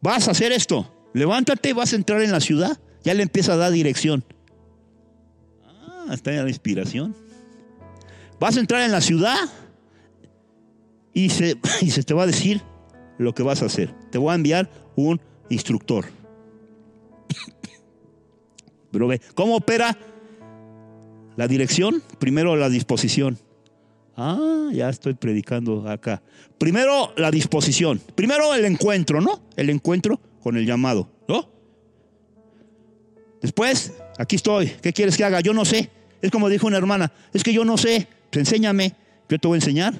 Vas 0.00 0.26
a 0.26 0.32
hacer 0.32 0.50
esto. 0.50 0.92
Levántate, 1.14 1.74
vas 1.74 1.92
a 1.92 1.96
entrar 1.96 2.22
en 2.22 2.32
la 2.32 2.40
ciudad. 2.40 2.76
Ya 3.06 3.14
le 3.14 3.22
empieza 3.22 3.52
a 3.52 3.56
dar 3.56 3.70
dirección. 3.70 4.24
Ah, 5.64 6.08
está 6.12 6.32
en 6.32 6.42
la 6.42 6.48
inspiración. 6.48 7.14
Vas 8.40 8.56
a 8.56 8.60
entrar 8.60 8.82
en 8.82 8.90
la 8.90 9.00
ciudad 9.00 9.38
y 11.14 11.30
se, 11.30 11.56
y 11.82 11.92
se 11.92 12.02
te 12.02 12.14
va 12.14 12.24
a 12.24 12.26
decir 12.26 12.60
lo 13.16 13.32
que 13.32 13.44
vas 13.44 13.62
a 13.62 13.66
hacer. 13.66 13.94
Te 14.10 14.18
voy 14.18 14.32
a 14.32 14.34
enviar 14.34 14.68
un 14.96 15.20
instructor. 15.50 16.06
Pero 18.90 19.06
ve, 19.06 19.20
¿cómo 19.36 19.54
opera 19.54 19.96
la 21.36 21.46
dirección? 21.46 22.02
Primero 22.18 22.56
la 22.56 22.68
disposición. 22.68 23.38
Ah, 24.16 24.70
ya 24.72 24.88
estoy 24.88 25.14
predicando 25.14 25.88
acá. 25.88 26.24
Primero 26.58 27.12
la 27.16 27.30
disposición. 27.30 28.00
Primero 28.16 28.52
el 28.52 28.64
encuentro, 28.64 29.20
¿no? 29.20 29.42
El 29.54 29.70
encuentro 29.70 30.20
con 30.42 30.56
el 30.56 30.66
llamado. 30.66 31.15
Después, 33.46 33.92
aquí 34.18 34.34
estoy. 34.34 34.66
¿Qué 34.82 34.92
quieres 34.92 35.16
que 35.16 35.22
haga? 35.22 35.40
Yo 35.40 35.54
no 35.54 35.64
sé. 35.64 35.88
Es 36.20 36.32
como 36.32 36.48
dijo 36.48 36.66
una 36.66 36.78
hermana. 36.78 37.12
Es 37.32 37.44
que 37.44 37.52
yo 37.52 37.64
no 37.64 37.78
sé. 37.78 38.08
Pues 38.28 38.40
enséñame. 38.40 38.92
Yo 39.28 39.38
te 39.38 39.46
voy 39.46 39.54
a 39.54 39.58
enseñar. 39.58 39.94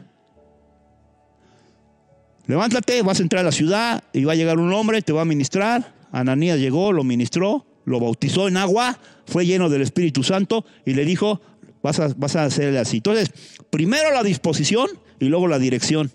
Levántate, 2.48 3.02
vas 3.02 3.20
a 3.20 3.22
entrar 3.22 3.42
a 3.42 3.44
la 3.44 3.52
ciudad 3.52 4.02
y 4.12 4.24
va 4.24 4.32
a 4.32 4.34
llegar 4.34 4.58
un 4.58 4.72
hombre, 4.72 5.00
te 5.00 5.12
va 5.12 5.22
a 5.22 5.24
ministrar. 5.24 5.94
Ananías 6.10 6.58
llegó, 6.58 6.90
lo 6.90 7.04
ministró, 7.04 7.64
lo 7.84 8.00
bautizó 8.00 8.48
en 8.48 8.56
agua, 8.56 8.98
fue 9.26 9.46
lleno 9.46 9.68
del 9.68 9.82
Espíritu 9.82 10.24
Santo 10.24 10.64
y 10.84 10.94
le 10.94 11.04
dijo, 11.04 11.40
vas 11.84 12.00
a, 12.00 12.08
vas 12.16 12.34
a 12.34 12.42
hacerle 12.42 12.80
así. 12.80 12.96
Entonces, 12.96 13.30
primero 13.70 14.10
la 14.10 14.24
disposición 14.24 14.88
y 15.20 15.26
luego 15.26 15.46
la 15.46 15.60
dirección. 15.60 16.10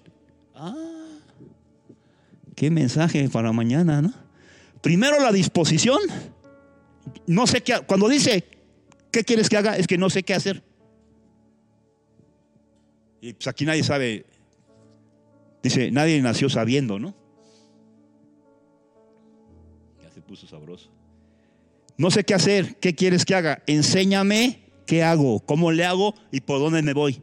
Ah, 0.53 0.75
qué 2.55 2.69
mensaje 2.71 3.29
para 3.29 3.53
mañana, 3.53 4.01
¿no? 4.01 4.13
Primero 4.81 5.17
la 5.21 5.31
disposición. 5.31 5.99
No 7.27 7.47
sé 7.47 7.61
qué, 7.61 7.79
cuando 7.85 8.07
dice, 8.07 8.45
¿qué 9.11 9.23
quieres 9.23 9.49
que 9.49 9.57
haga? 9.57 9.77
Es 9.77 9.87
que 9.87 9.97
no 9.97 10.09
sé 10.09 10.23
qué 10.23 10.33
hacer. 10.33 10.63
Y 13.21 13.33
pues 13.33 13.47
aquí 13.47 13.65
nadie 13.65 13.83
sabe, 13.83 14.25
dice, 15.61 15.91
nadie 15.91 16.21
nació 16.21 16.49
sabiendo, 16.49 16.99
¿no? 16.99 17.15
Ya 20.01 20.11
se 20.11 20.21
puso 20.21 20.47
sabroso. 20.47 20.89
No 21.97 22.09
sé 22.09 22.23
qué 22.23 22.33
hacer, 22.33 22.77
¿qué 22.77 22.95
quieres 22.95 23.25
que 23.25 23.35
haga? 23.35 23.61
Enséñame 23.67 24.61
¿Qué 24.91 25.03
hago? 25.03 25.39
¿Cómo 25.39 25.71
le 25.71 25.85
hago? 25.85 26.15
¿Y 26.33 26.41
por 26.41 26.59
dónde 26.59 26.81
me 26.81 26.91
voy? 26.91 27.21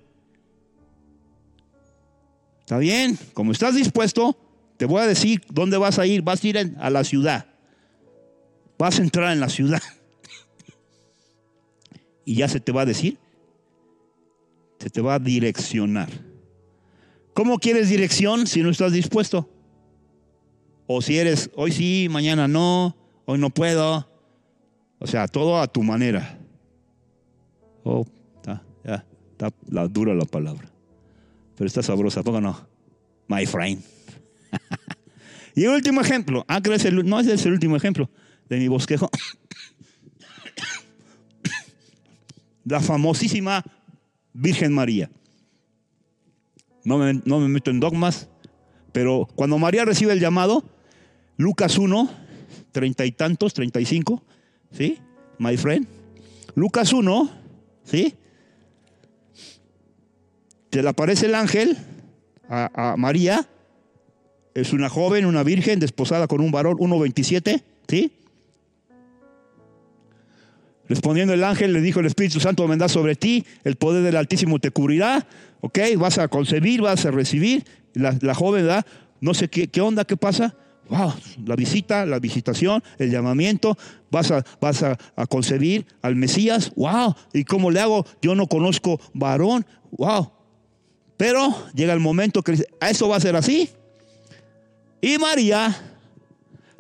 ¿Está 2.61 2.79
bien? 2.79 3.19
Como 3.35 3.53
estás 3.53 3.75
dispuesto, 3.75 4.39
te 4.79 4.87
voy 4.87 5.03
a 5.03 5.07
decir 5.07 5.43
dónde 5.51 5.77
vas 5.77 5.99
a 5.99 6.07
ir. 6.07 6.23
Vas 6.23 6.43
a 6.43 6.47
ir 6.47 6.77
a 6.79 6.89
la 6.89 7.05
ciudad. 7.05 7.47
Vas 8.79 9.01
a 9.01 9.03
entrar 9.03 9.33
en 9.33 9.41
la 9.41 9.49
ciudad. 9.49 9.83
Y 12.25 12.37
ya 12.37 12.49
se 12.49 12.61
te 12.61 12.71
va 12.71 12.83
a 12.83 12.87
decir. 12.87 13.19
Se 14.79 14.89
te 14.89 15.01
va 15.01 15.15
a 15.15 15.19
direccionar. 15.19 16.09
¿Cómo 17.35 17.59
quieres 17.59 17.89
dirección 17.89 18.47
si 18.47 18.63
no 18.63 18.71
estás 18.71 18.93
dispuesto? 18.93 19.51
O 20.87 21.03
si 21.03 21.19
eres, 21.19 21.51
hoy 21.55 21.73
sí, 21.73 22.07
mañana 22.11 22.47
no, 22.47 22.97
hoy 23.25 23.39
no 23.39 23.51
puedo. 23.51 24.09
O 25.01 25.07
sea, 25.07 25.27
todo 25.27 25.61
a 25.61 25.67
tu 25.67 25.83
manera. 25.83 26.39
Oh, 27.83 28.07
está, 28.37 28.63
ya, 28.85 29.05
está 29.33 29.53
la, 29.69 29.89
dura 29.89 30.15
la 30.15 30.25
palabra. 30.25 30.71
Pero 31.57 31.67
está 31.67 31.83
sabrosa, 31.83 32.23
¿poco 32.23 32.41
no? 32.41 32.69
My 33.27 33.45
friend. 33.45 33.83
y 35.57 35.67
último 35.67 36.01
ejemplo. 36.01 36.45
Ah, 36.47 36.61
que 36.61 36.71
no 36.71 36.77
es 36.77 36.85
el 37.47 37.53
último 37.53 37.77
ejemplo 37.77 38.09
de 38.49 38.59
mi 38.59 38.69
bosquejo. 38.69 39.11
la 42.65 42.81
famosísima 42.81 43.65
Virgen 44.33 44.73
María. 44.73 45.11
No 46.85 46.99
me, 46.99 47.21
no 47.25 47.41
me, 47.41 47.49
meto 47.49 47.71
en 47.71 47.81
dogmas, 47.81 48.29
pero 48.93 49.29
cuando 49.35 49.59
María 49.59 49.85
recibe 49.85 50.13
el 50.13 50.21
llamado, 50.21 50.65
Lucas 51.37 51.77
1, 51.77 52.09
treinta 52.73 53.05
y 53.05 53.13
tantos, 53.13 53.55
treinta 53.55 53.81
y 53.81 53.85
cinco, 53.85 54.23
¿sí? 54.73 54.99
My 55.39 55.57
friend. 55.57 55.87
Lucas 56.55 56.93
1, 56.93 57.31
¿sí? 57.85 58.15
Se 60.71 60.83
le 60.83 60.89
aparece 60.89 61.27
el 61.27 61.35
ángel 61.35 61.77
a, 62.49 62.93
a 62.93 62.97
María, 62.97 63.49
es 64.55 64.73
una 64.73 64.89
joven, 64.89 65.27
una 65.27 65.43
virgen, 65.43 65.81
desposada 65.81 66.27
con 66.27 66.41
un 66.41 66.51
varón, 66.51 66.77
1.27, 66.79 67.63
¿sí? 67.89 68.13
Respondiendo 70.89 71.35
el 71.35 71.45
ángel, 71.45 71.73
le 71.73 71.81
dijo 71.83 72.01
el 72.01 72.07
Espíritu 72.07 72.41
Santo 72.41 72.67
vendrá 72.67 72.89
sobre 72.89 73.15
ti, 73.15 73.45
el 73.65 73.77
poder 73.77 74.03
del 74.03 74.17
Altísimo 74.17 74.59
te 74.59 74.71
cubrirá, 74.71 75.27
¿ok? 75.61 75.79
Vas 75.99 76.19
a 76.19 76.29
concebir, 76.29 76.81
vas 76.81 77.05
a 77.05 77.11
recibir. 77.11 77.65
La, 77.95 78.35
joven, 78.35 78.65
¿verdad? 78.65 78.87
No 79.21 79.35
sé 79.35 79.49
qué, 79.49 79.69
qué 79.69 79.81
onda, 79.81 80.05
qué 80.05 80.17
pasa. 80.17 80.55
Wow, 80.89 81.13
la 81.45 81.57
visita, 81.57 82.07
la 82.07 82.19
visitación, 82.19 82.83
el 82.99 83.11
llamamiento, 83.11 83.77
vas 84.11 84.31
a, 84.31 84.43
vas 84.61 84.83
a, 84.83 84.97
concebir 85.29 85.85
al 86.01 86.17
Mesías, 86.17 86.73
wow, 86.77 87.15
¿y 87.35 87.45
cómo 87.45 87.71
le 87.71 87.81
hago? 87.81 88.07
Yo 88.23 88.35
no 88.35 88.47
conozco 88.47 88.99
varón, 89.13 89.67
wow. 89.91 90.33
Pero 91.19 91.55
llega 91.75 91.93
el 91.93 92.01
momento 92.01 92.43
que 92.43 92.53
dice, 92.53 92.69
¿a 92.81 92.89
eso 92.89 93.09
va 93.09 93.17
a 93.17 93.21
ser 93.21 93.37
así? 93.37 93.69
Y 95.03 95.19
María 95.19 95.77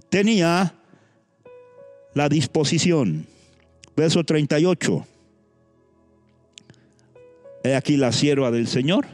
tenía 0.08 0.74
la 2.14 2.28
disposición 2.30 3.26
Verso 3.98 4.22
38. 4.22 5.06
He 7.64 7.74
aquí 7.74 7.96
la 7.96 8.12
sierva 8.12 8.52
del 8.52 8.68
Señor. 8.68 9.08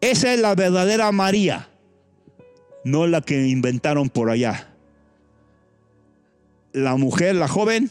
Esa 0.00 0.32
es 0.32 0.38
la 0.38 0.54
verdadera 0.54 1.10
María, 1.10 1.68
no 2.84 3.08
la 3.08 3.22
que 3.22 3.48
inventaron 3.48 4.08
por 4.08 4.30
allá. 4.30 4.72
La 6.72 6.94
mujer, 6.94 7.34
la 7.34 7.48
joven, 7.48 7.90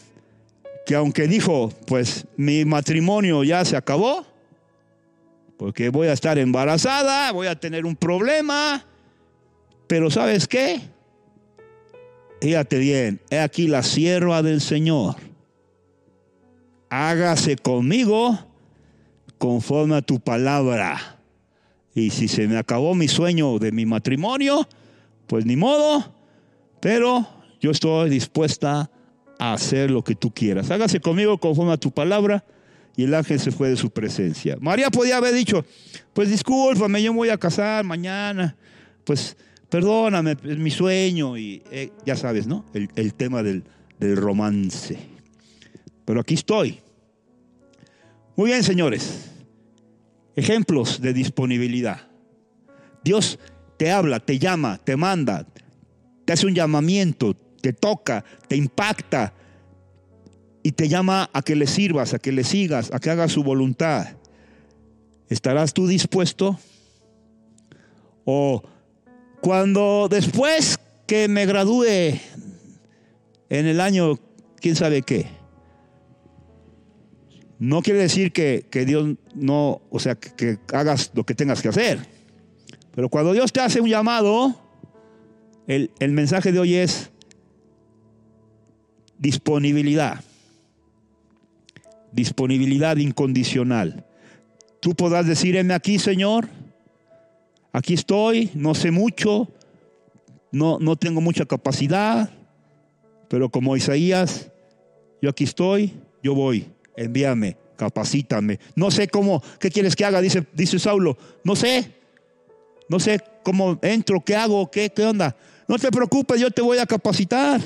que 0.86 0.96
aunque 0.96 1.28
dijo, 1.28 1.74
pues 1.88 2.26
mi 2.38 2.64
matrimonio 2.64 3.44
ya 3.44 3.66
se 3.66 3.76
acabó, 3.76 4.26
porque 5.58 5.90
voy 5.90 6.08
a 6.08 6.14
estar 6.14 6.38
embarazada, 6.38 7.34
voy 7.34 7.48
a 7.48 7.60
tener 7.60 7.86
un 7.86 7.98
problema, 7.98 8.86
pero 9.88 10.10
¿sabes 10.10 10.48
qué? 10.48 10.80
Fíjate 12.40 12.80
bien, 12.80 13.20
he 13.30 13.40
aquí 13.40 13.68
la 13.68 13.84
sierva 13.84 14.42
del 14.42 14.62
Señor 14.62 15.18
hágase 16.90 17.56
conmigo 17.56 18.38
conforme 19.38 19.96
a 19.96 20.02
tu 20.02 20.20
palabra. 20.20 21.20
Y 21.94 22.10
si 22.10 22.28
se 22.28 22.48
me 22.48 22.58
acabó 22.58 22.94
mi 22.94 23.08
sueño 23.08 23.58
de 23.60 23.72
mi 23.72 23.86
matrimonio, 23.86 24.68
pues 25.28 25.46
ni 25.46 25.56
modo, 25.56 26.14
pero 26.82 27.28
yo 27.62 27.72
estoy 27.72 28.10
dispuesta 28.10 28.90
a 29.40 29.54
hacer 29.54 29.92
lo 29.92 30.04
que 30.04 30.16
tú 30.16 30.32
quieras. 30.32 30.72
Hágase 30.72 31.00
conmigo 31.00 31.38
conforme 31.38 31.74
a 31.74 31.78
tu 31.78 31.92
palabra. 31.92 32.44
Y 32.98 33.04
el 33.04 33.14
ángel 33.14 33.40
se 33.40 33.52
fue 33.52 33.70
de 33.70 33.76
su 33.76 33.90
presencia. 33.90 34.58
María 34.62 34.90
podía 34.90 35.18
haber 35.18 35.34
dicho, 35.34 35.66
pues 36.14 36.30
discúlpame, 36.30 37.04
yo 37.04 37.12
me 37.12 37.18
voy 37.18 37.30
a 37.30 37.38
casar 37.38 37.84
mañana. 37.84 38.56
Pues 39.04 39.36
perdóname, 39.70 40.38
es 40.44 40.58
mi 40.58 40.72
sueño. 40.72 41.38
Y 41.38 41.62
eh, 41.72 41.92
ya 42.06 42.16
sabes, 42.16 42.48
¿no? 42.48 42.66
El, 42.74 43.14
tema 43.14 43.44
del, 43.44 43.64
del 44.00 44.16
romance. 44.16 44.98
Pero 46.06 46.22
aquí 46.22 46.36
estoy. 46.36 46.80
Muy 48.36 48.52
bien, 48.52 48.64
señores. 48.64 49.32
Ejemplos 50.36 51.02
de 51.02 51.14
disponibilidad. 51.14 52.08
Dios 53.04 53.40
te 53.78 53.92
habla, 53.92 54.20
te 54.20 54.40
llama, 54.40 54.80
te 54.84 54.96
manda, 54.96 55.46
te 56.26 56.34
hace 56.34 56.46
un 56.46 56.56
llamamiento, 56.56 57.36
te 57.62 57.74
toca, 57.74 58.24
te 58.48 58.56
impacta 58.56 59.34
y 60.64 60.72
te 60.72 60.88
llama 60.88 61.30
a 61.32 61.42
que 61.42 61.56
le 61.56 61.68
sirvas, 61.68 62.14
a 62.14 62.20
que 62.20 62.32
le 62.32 62.44
sigas, 62.44 62.92
a 62.94 63.00
que 63.00 63.10
hagas 63.10 63.32
su 63.32 63.44
voluntad. 63.44 64.18
¿Estarás 65.30 65.74
tú 65.74 65.88
dispuesto? 65.88 66.60
O 68.26 68.64
cuando 69.42 70.08
después 70.10 70.80
que 71.06 71.28
me 71.28 71.46
gradúe 71.46 72.20
en 73.50 73.68
el 73.68 73.80
año, 73.80 74.20
quién 74.60 74.76
sabe 74.76 75.04
qué, 75.04 75.28
no 77.60 77.82
quiere 77.82 78.00
decir 78.00 78.32
que, 78.32 78.66
Dios 78.86 79.16
no, 79.34 79.82
o 79.90 80.00
sea, 80.00 80.16
que, 80.16 80.60
hagas 80.74 81.12
lo 81.14 81.26
que 81.26 81.36
tengas 81.36 81.62
que 81.62 81.70
hacer. 81.70 82.00
Pero 82.94 83.10
cuando 83.10 83.34
Dios 83.34 83.52
te 83.54 83.62
hace 83.62 83.80
un 83.80 83.90
llamado, 83.90 84.56
el, 85.68 85.90
mensaje 86.12 86.52
de 86.52 86.60
hoy 86.60 86.76
es 86.76 87.12
disponibilidad. 89.18 90.22
Disponibilidad 92.12 92.98
incondicional. 92.98 94.06
Tú 94.80 94.94
podrás 94.94 95.26
decir, 95.26 95.58
aquí, 95.72 95.98
Señor, 95.98 96.48
aquí 97.72 97.94
estoy, 97.94 98.52
no 98.54 98.76
sé 98.76 98.92
mucho, 98.92 99.50
no, 100.52 100.78
no 100.80 100.96
tengo 100.96 101.22
mucha 101.22 101.46
capacidad, 101.46 102.30
pero 103.30 103.50
como 103.50 103.76
Isaías, 103.76 104.52
yo 105.22 105.30
aquí 105.30 105.46
estoy, 105.46 105.94
yo 106.22 106.36
voy 106.36 106.75
envíame, 106.98 107.58
capacítame. 107.78 108.60
No 108.76 108.92
sé 108.92 109.08
cómo, 109.08 109.42
¿qué 109.60 109.70
quieres 109.70 109.96
que 109.96 110.06
haga? 110.06 110.22
Dice, 110.22 110.46
dice 110.54 110.80
Saulo. 110.80 111.18
No 111.44 111.56
sé, 111.56 111.92
no 112.88 113.00
sé 113.00 113.22
cómo 113.44 113.80
entro, 113.82 114.22
qué 114.24 114.36
hago, 114.36 114.70
qué, 114.70 114.90
qué 114.90 115.06
onda. 115.06 115.36
No 115.68 115.78
te 115.78 115.92
preocupes, 115.92 116.40
yo 116.40 116.52
te 116.52 116.62
voy 116.62 116.78
a 116.78 116.86
capacitar. 116.86 117.62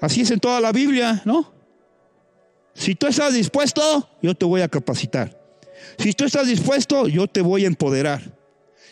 Así 0.00 0.22
es 0.22 0.30
en 0.30 0.40
toda 0.40 0.60
la 0.60 0.72
Biblia, 0.72 1.22
¿no? 1.24 1.52
Si 2.74 2.94
tú 2.94 3.06
estás 3.06 3.34
dispuesto, 3.34 4.08
yo 4.22 4.34
te 4.34 4.44
voy 4.44 4.62
a 4.62 4.68
capacitar. 4.68 5.38
Si 5.98 6.12
tú 6.12 6.24
estás 6.24 6.46
dispuesto, 6.46 7.08
yo 7.08 7.26
te 7.26 7.42
voy 7.42 7.64
a 7.64 7.66
empoderar. 7.66 8.22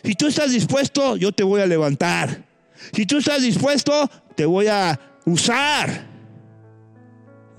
Si 0.03 0.13
tú 0.13 0.27
estás 0.27 0.51
dispuesto, 0.51 1.17
yo 1.17 1.31
te 1.31 1.43
voy 1.43 1.61
a 1.61 1.65
levantar. 1.65 2.45
Si 2.93 3.05
tú 3.05 3.17
estás 3.17 3.41
dispuesto, 3.41 4.09
te 4.35 4.45
voy 4.45 4.67
a 4.67 4.99
usar. 5.25 6.08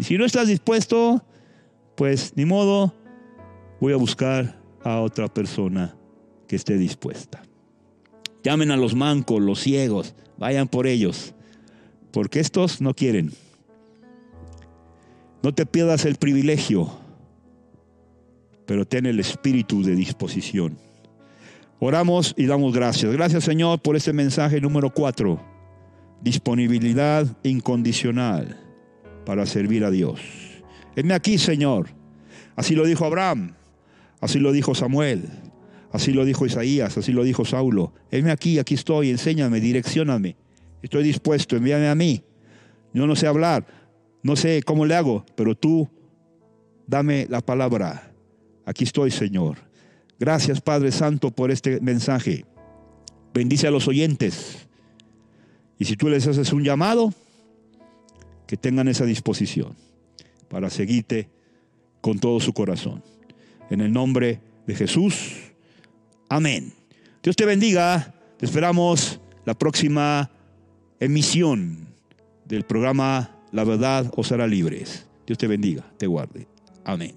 Y 0.01 0.05
si 0.05 0.17
no 0.17 0.25
estás 0.25 0.49
dispuesto, 0.49 1.23
pues 1.95 2.33
ni 2.35 2.47
modo, 2.47 2.95
voy 3.83 3.93
a 3.93 3.97
buscar 3.97 4.59
a 4.83 4.99
otra 5.03 5.29
persona 5.29 5.95
que 6.49 6.57
esté 6.57 6.79
dispuesta. 6.79 7.43
Llamen 8.43 8.71
a 8.71 8.79
los 8.79 8.95
mancos, 8.95 9.43
los 9.43 9.61
ciegos, 9.61 10.15
vayan 10.39 10.69
por 10.69 10.87
ellos, 10.87 11.35
porque 12.13 12.41
estos 12.41 12.81
no 12.81 12.95
quieren. 12.95 13.33
No 15.43 15.53
te 15.53 15.67
pierdas 15.67 16.07
el 16.07 16.17
privilegio, 16.17 16.91
pero 18.65 18.87
ten 18.87 19.05
el 19.05 19.21
espíritu 19.21 19.83
de 19.83 19.97
disposición. 19.97 20.79
Oramos 21.79 22.33
y 22.39 22.47
damos 22.47 22.73
gracias. 22.73 23.13
Gracias 23.13 23.45
Señor 23.45 23.83
por 23.83 23.97
este 23.97 24.15
mensaje 24.15 24.63
número 24.63 24.95
cuatro. 24.95 25.39
Disponibilidad 26.23 27.27
incondicional 27.43 28.70
para 29.25 29.47
servir 29.47 29.85
a 29.85 29.91
Dios. 29.91 30.21
Heme 30.97 31.15
aquí, 31.15 31.39
Señor. 31.39 31.89
Así 32.57 32.75
lo 32.75 32.85
dijo 32.85 33.05
Abraham, 33.05 33.55
así 34.21 34.39
lo 34.39 34.53
dijo 34.53 34.75
Samuel, 34.75 35.25
así 35.93 36.13
lo 36.13 36.25
dijo 36.25 36.45
Isaías, 36.45 36.99
así 36.99 37.13
lo 37.13 37.25
dijo 37.25 37.45
Saulo. 37.45 37.95
Heme 38.11 38.31
aquí, 38.33 38.59
aquí 38.59 38.75
estoy, 38.75 39.11
enséñame, 39.11 39.61
direccioname. 39.61 40.37
Estoy 40.83 41.05
dispuesto, 41.05 41.57
envíame 41.57 41.89
a 41.89 41.95
mí. 41.95 42.23
Yo 42.93 43.07
no 43.07 43.17
sé 43.17 43.27
hablar. 43.27 43.67
no 44.23 44.37
sé 44.37 44.63
cómo 44.63 44.85
le 44.85 44.95
hago, 44.95 45.25
pero 45.35 45.55
tú 45.55 45.89
dame 46.87 47.27
la 47.31 47.41
palabra. 47.41 48.13
Aquí 48.67 48.85
estoy, 48.85 49.11
Señor. 49.11 49.57
Gracias, 50.19 50.61
Padre 50.61 50.93
Santo, 50.93 51.31
por 51.31 51.51
este 51.51 51.81
mensaje. 51.81 52.45
Bendice 53.33 53.67
a 53.67 53.71
los 53.71 53.89
oyentes. 53.89 54.69
Y 55.79 55.87
si 55.87 55.97
tú 55.97 56.11
les 56.11 56.27
haces 56.27 56.53
un 56.53 56.63
llamado, 56.63 57.15
que 58.51 58.57
tengan 58.57 58.89
esa 58.89 59.05
disposición 59.05 59.77
para 60.49 60.71
seguirte 60.71 61.29
con 62.01 62.19
todo 62.19 62.41
su 62.41 62.53
corazón. 62.53 63.01
En 63.71 63.81
el 63.81 63.93
nombre 63.93 64.41
de 64.67 64.75
Jesús. 64.75 65.37
Amén. 66.29 66.73
Dios 67.23 67.37
te 67.37 67.45
bendiga. 67.45 68.13
Te 68.39 68.47
esperamos 68.47 69.21
la 69.45 69.55
próxima 69.55 70.33
emisión 70.99 71.95
del 72.45 72.65
programa 72.65 73.37
La 73.53 73.63
verdad 73.63 74.13
os 74.17 74.33
hará 74.33 74.49
libres. 74.49 75.07
Dios 75.29 75.39
te 75.39 75.47
bendiga, 75.47 75.89
te 75.97 76.09
guarde. 76.09 76.49
Amén. 76.85 77.15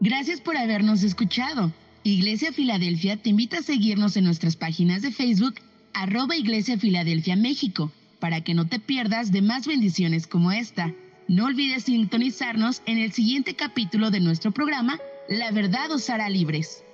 Gracias 0.00 0.40
por 0.40 0.56
habernos 0.56 1.04
escuchado. 1.04 1.72
Iglesia 2.02 2.52
Filadelfia 2.52 3.18
te 3.18 3.30
invita 3.30 3.58
a 3.58 3.62
seguirnos 3.62 4.16
en 4.16 4.24
nuestras 4.24 4.56
páginas 4.56 5.02
de 5.02 5.12
Facebook, 5.12 5.54
arroba 5.94 6.34
Iglesia 6.34 6.76
Filadelfia 6.76 7.36
México, 7.36 7.92
para 8.18 8.40
que 8.42 8.54
no 8.54 8.66
te 8.66 8.78
pierdas 8.78 9.32
de 9.32 9.42
más 9.42 9.66
bendiciones 9.66 10.26
como 10.26 10.52
esta. 10.52 10.92
No 11.28 11.46
olvides 11.46 11.84
sintonizarnos 11.84 12.82
en 12.86 12.98
el 12.98 13.12
siguiente 13.12 13.54
capítulo 13.54 14.10
de 14.10 14.20
nuestro 14.20 14.52
programa, 14.52 14.98
La 15.28 15.50
verdad 15.50 15.90
os 15.90 16.08
hará 16.08 16.28
libres. 16.28 16.84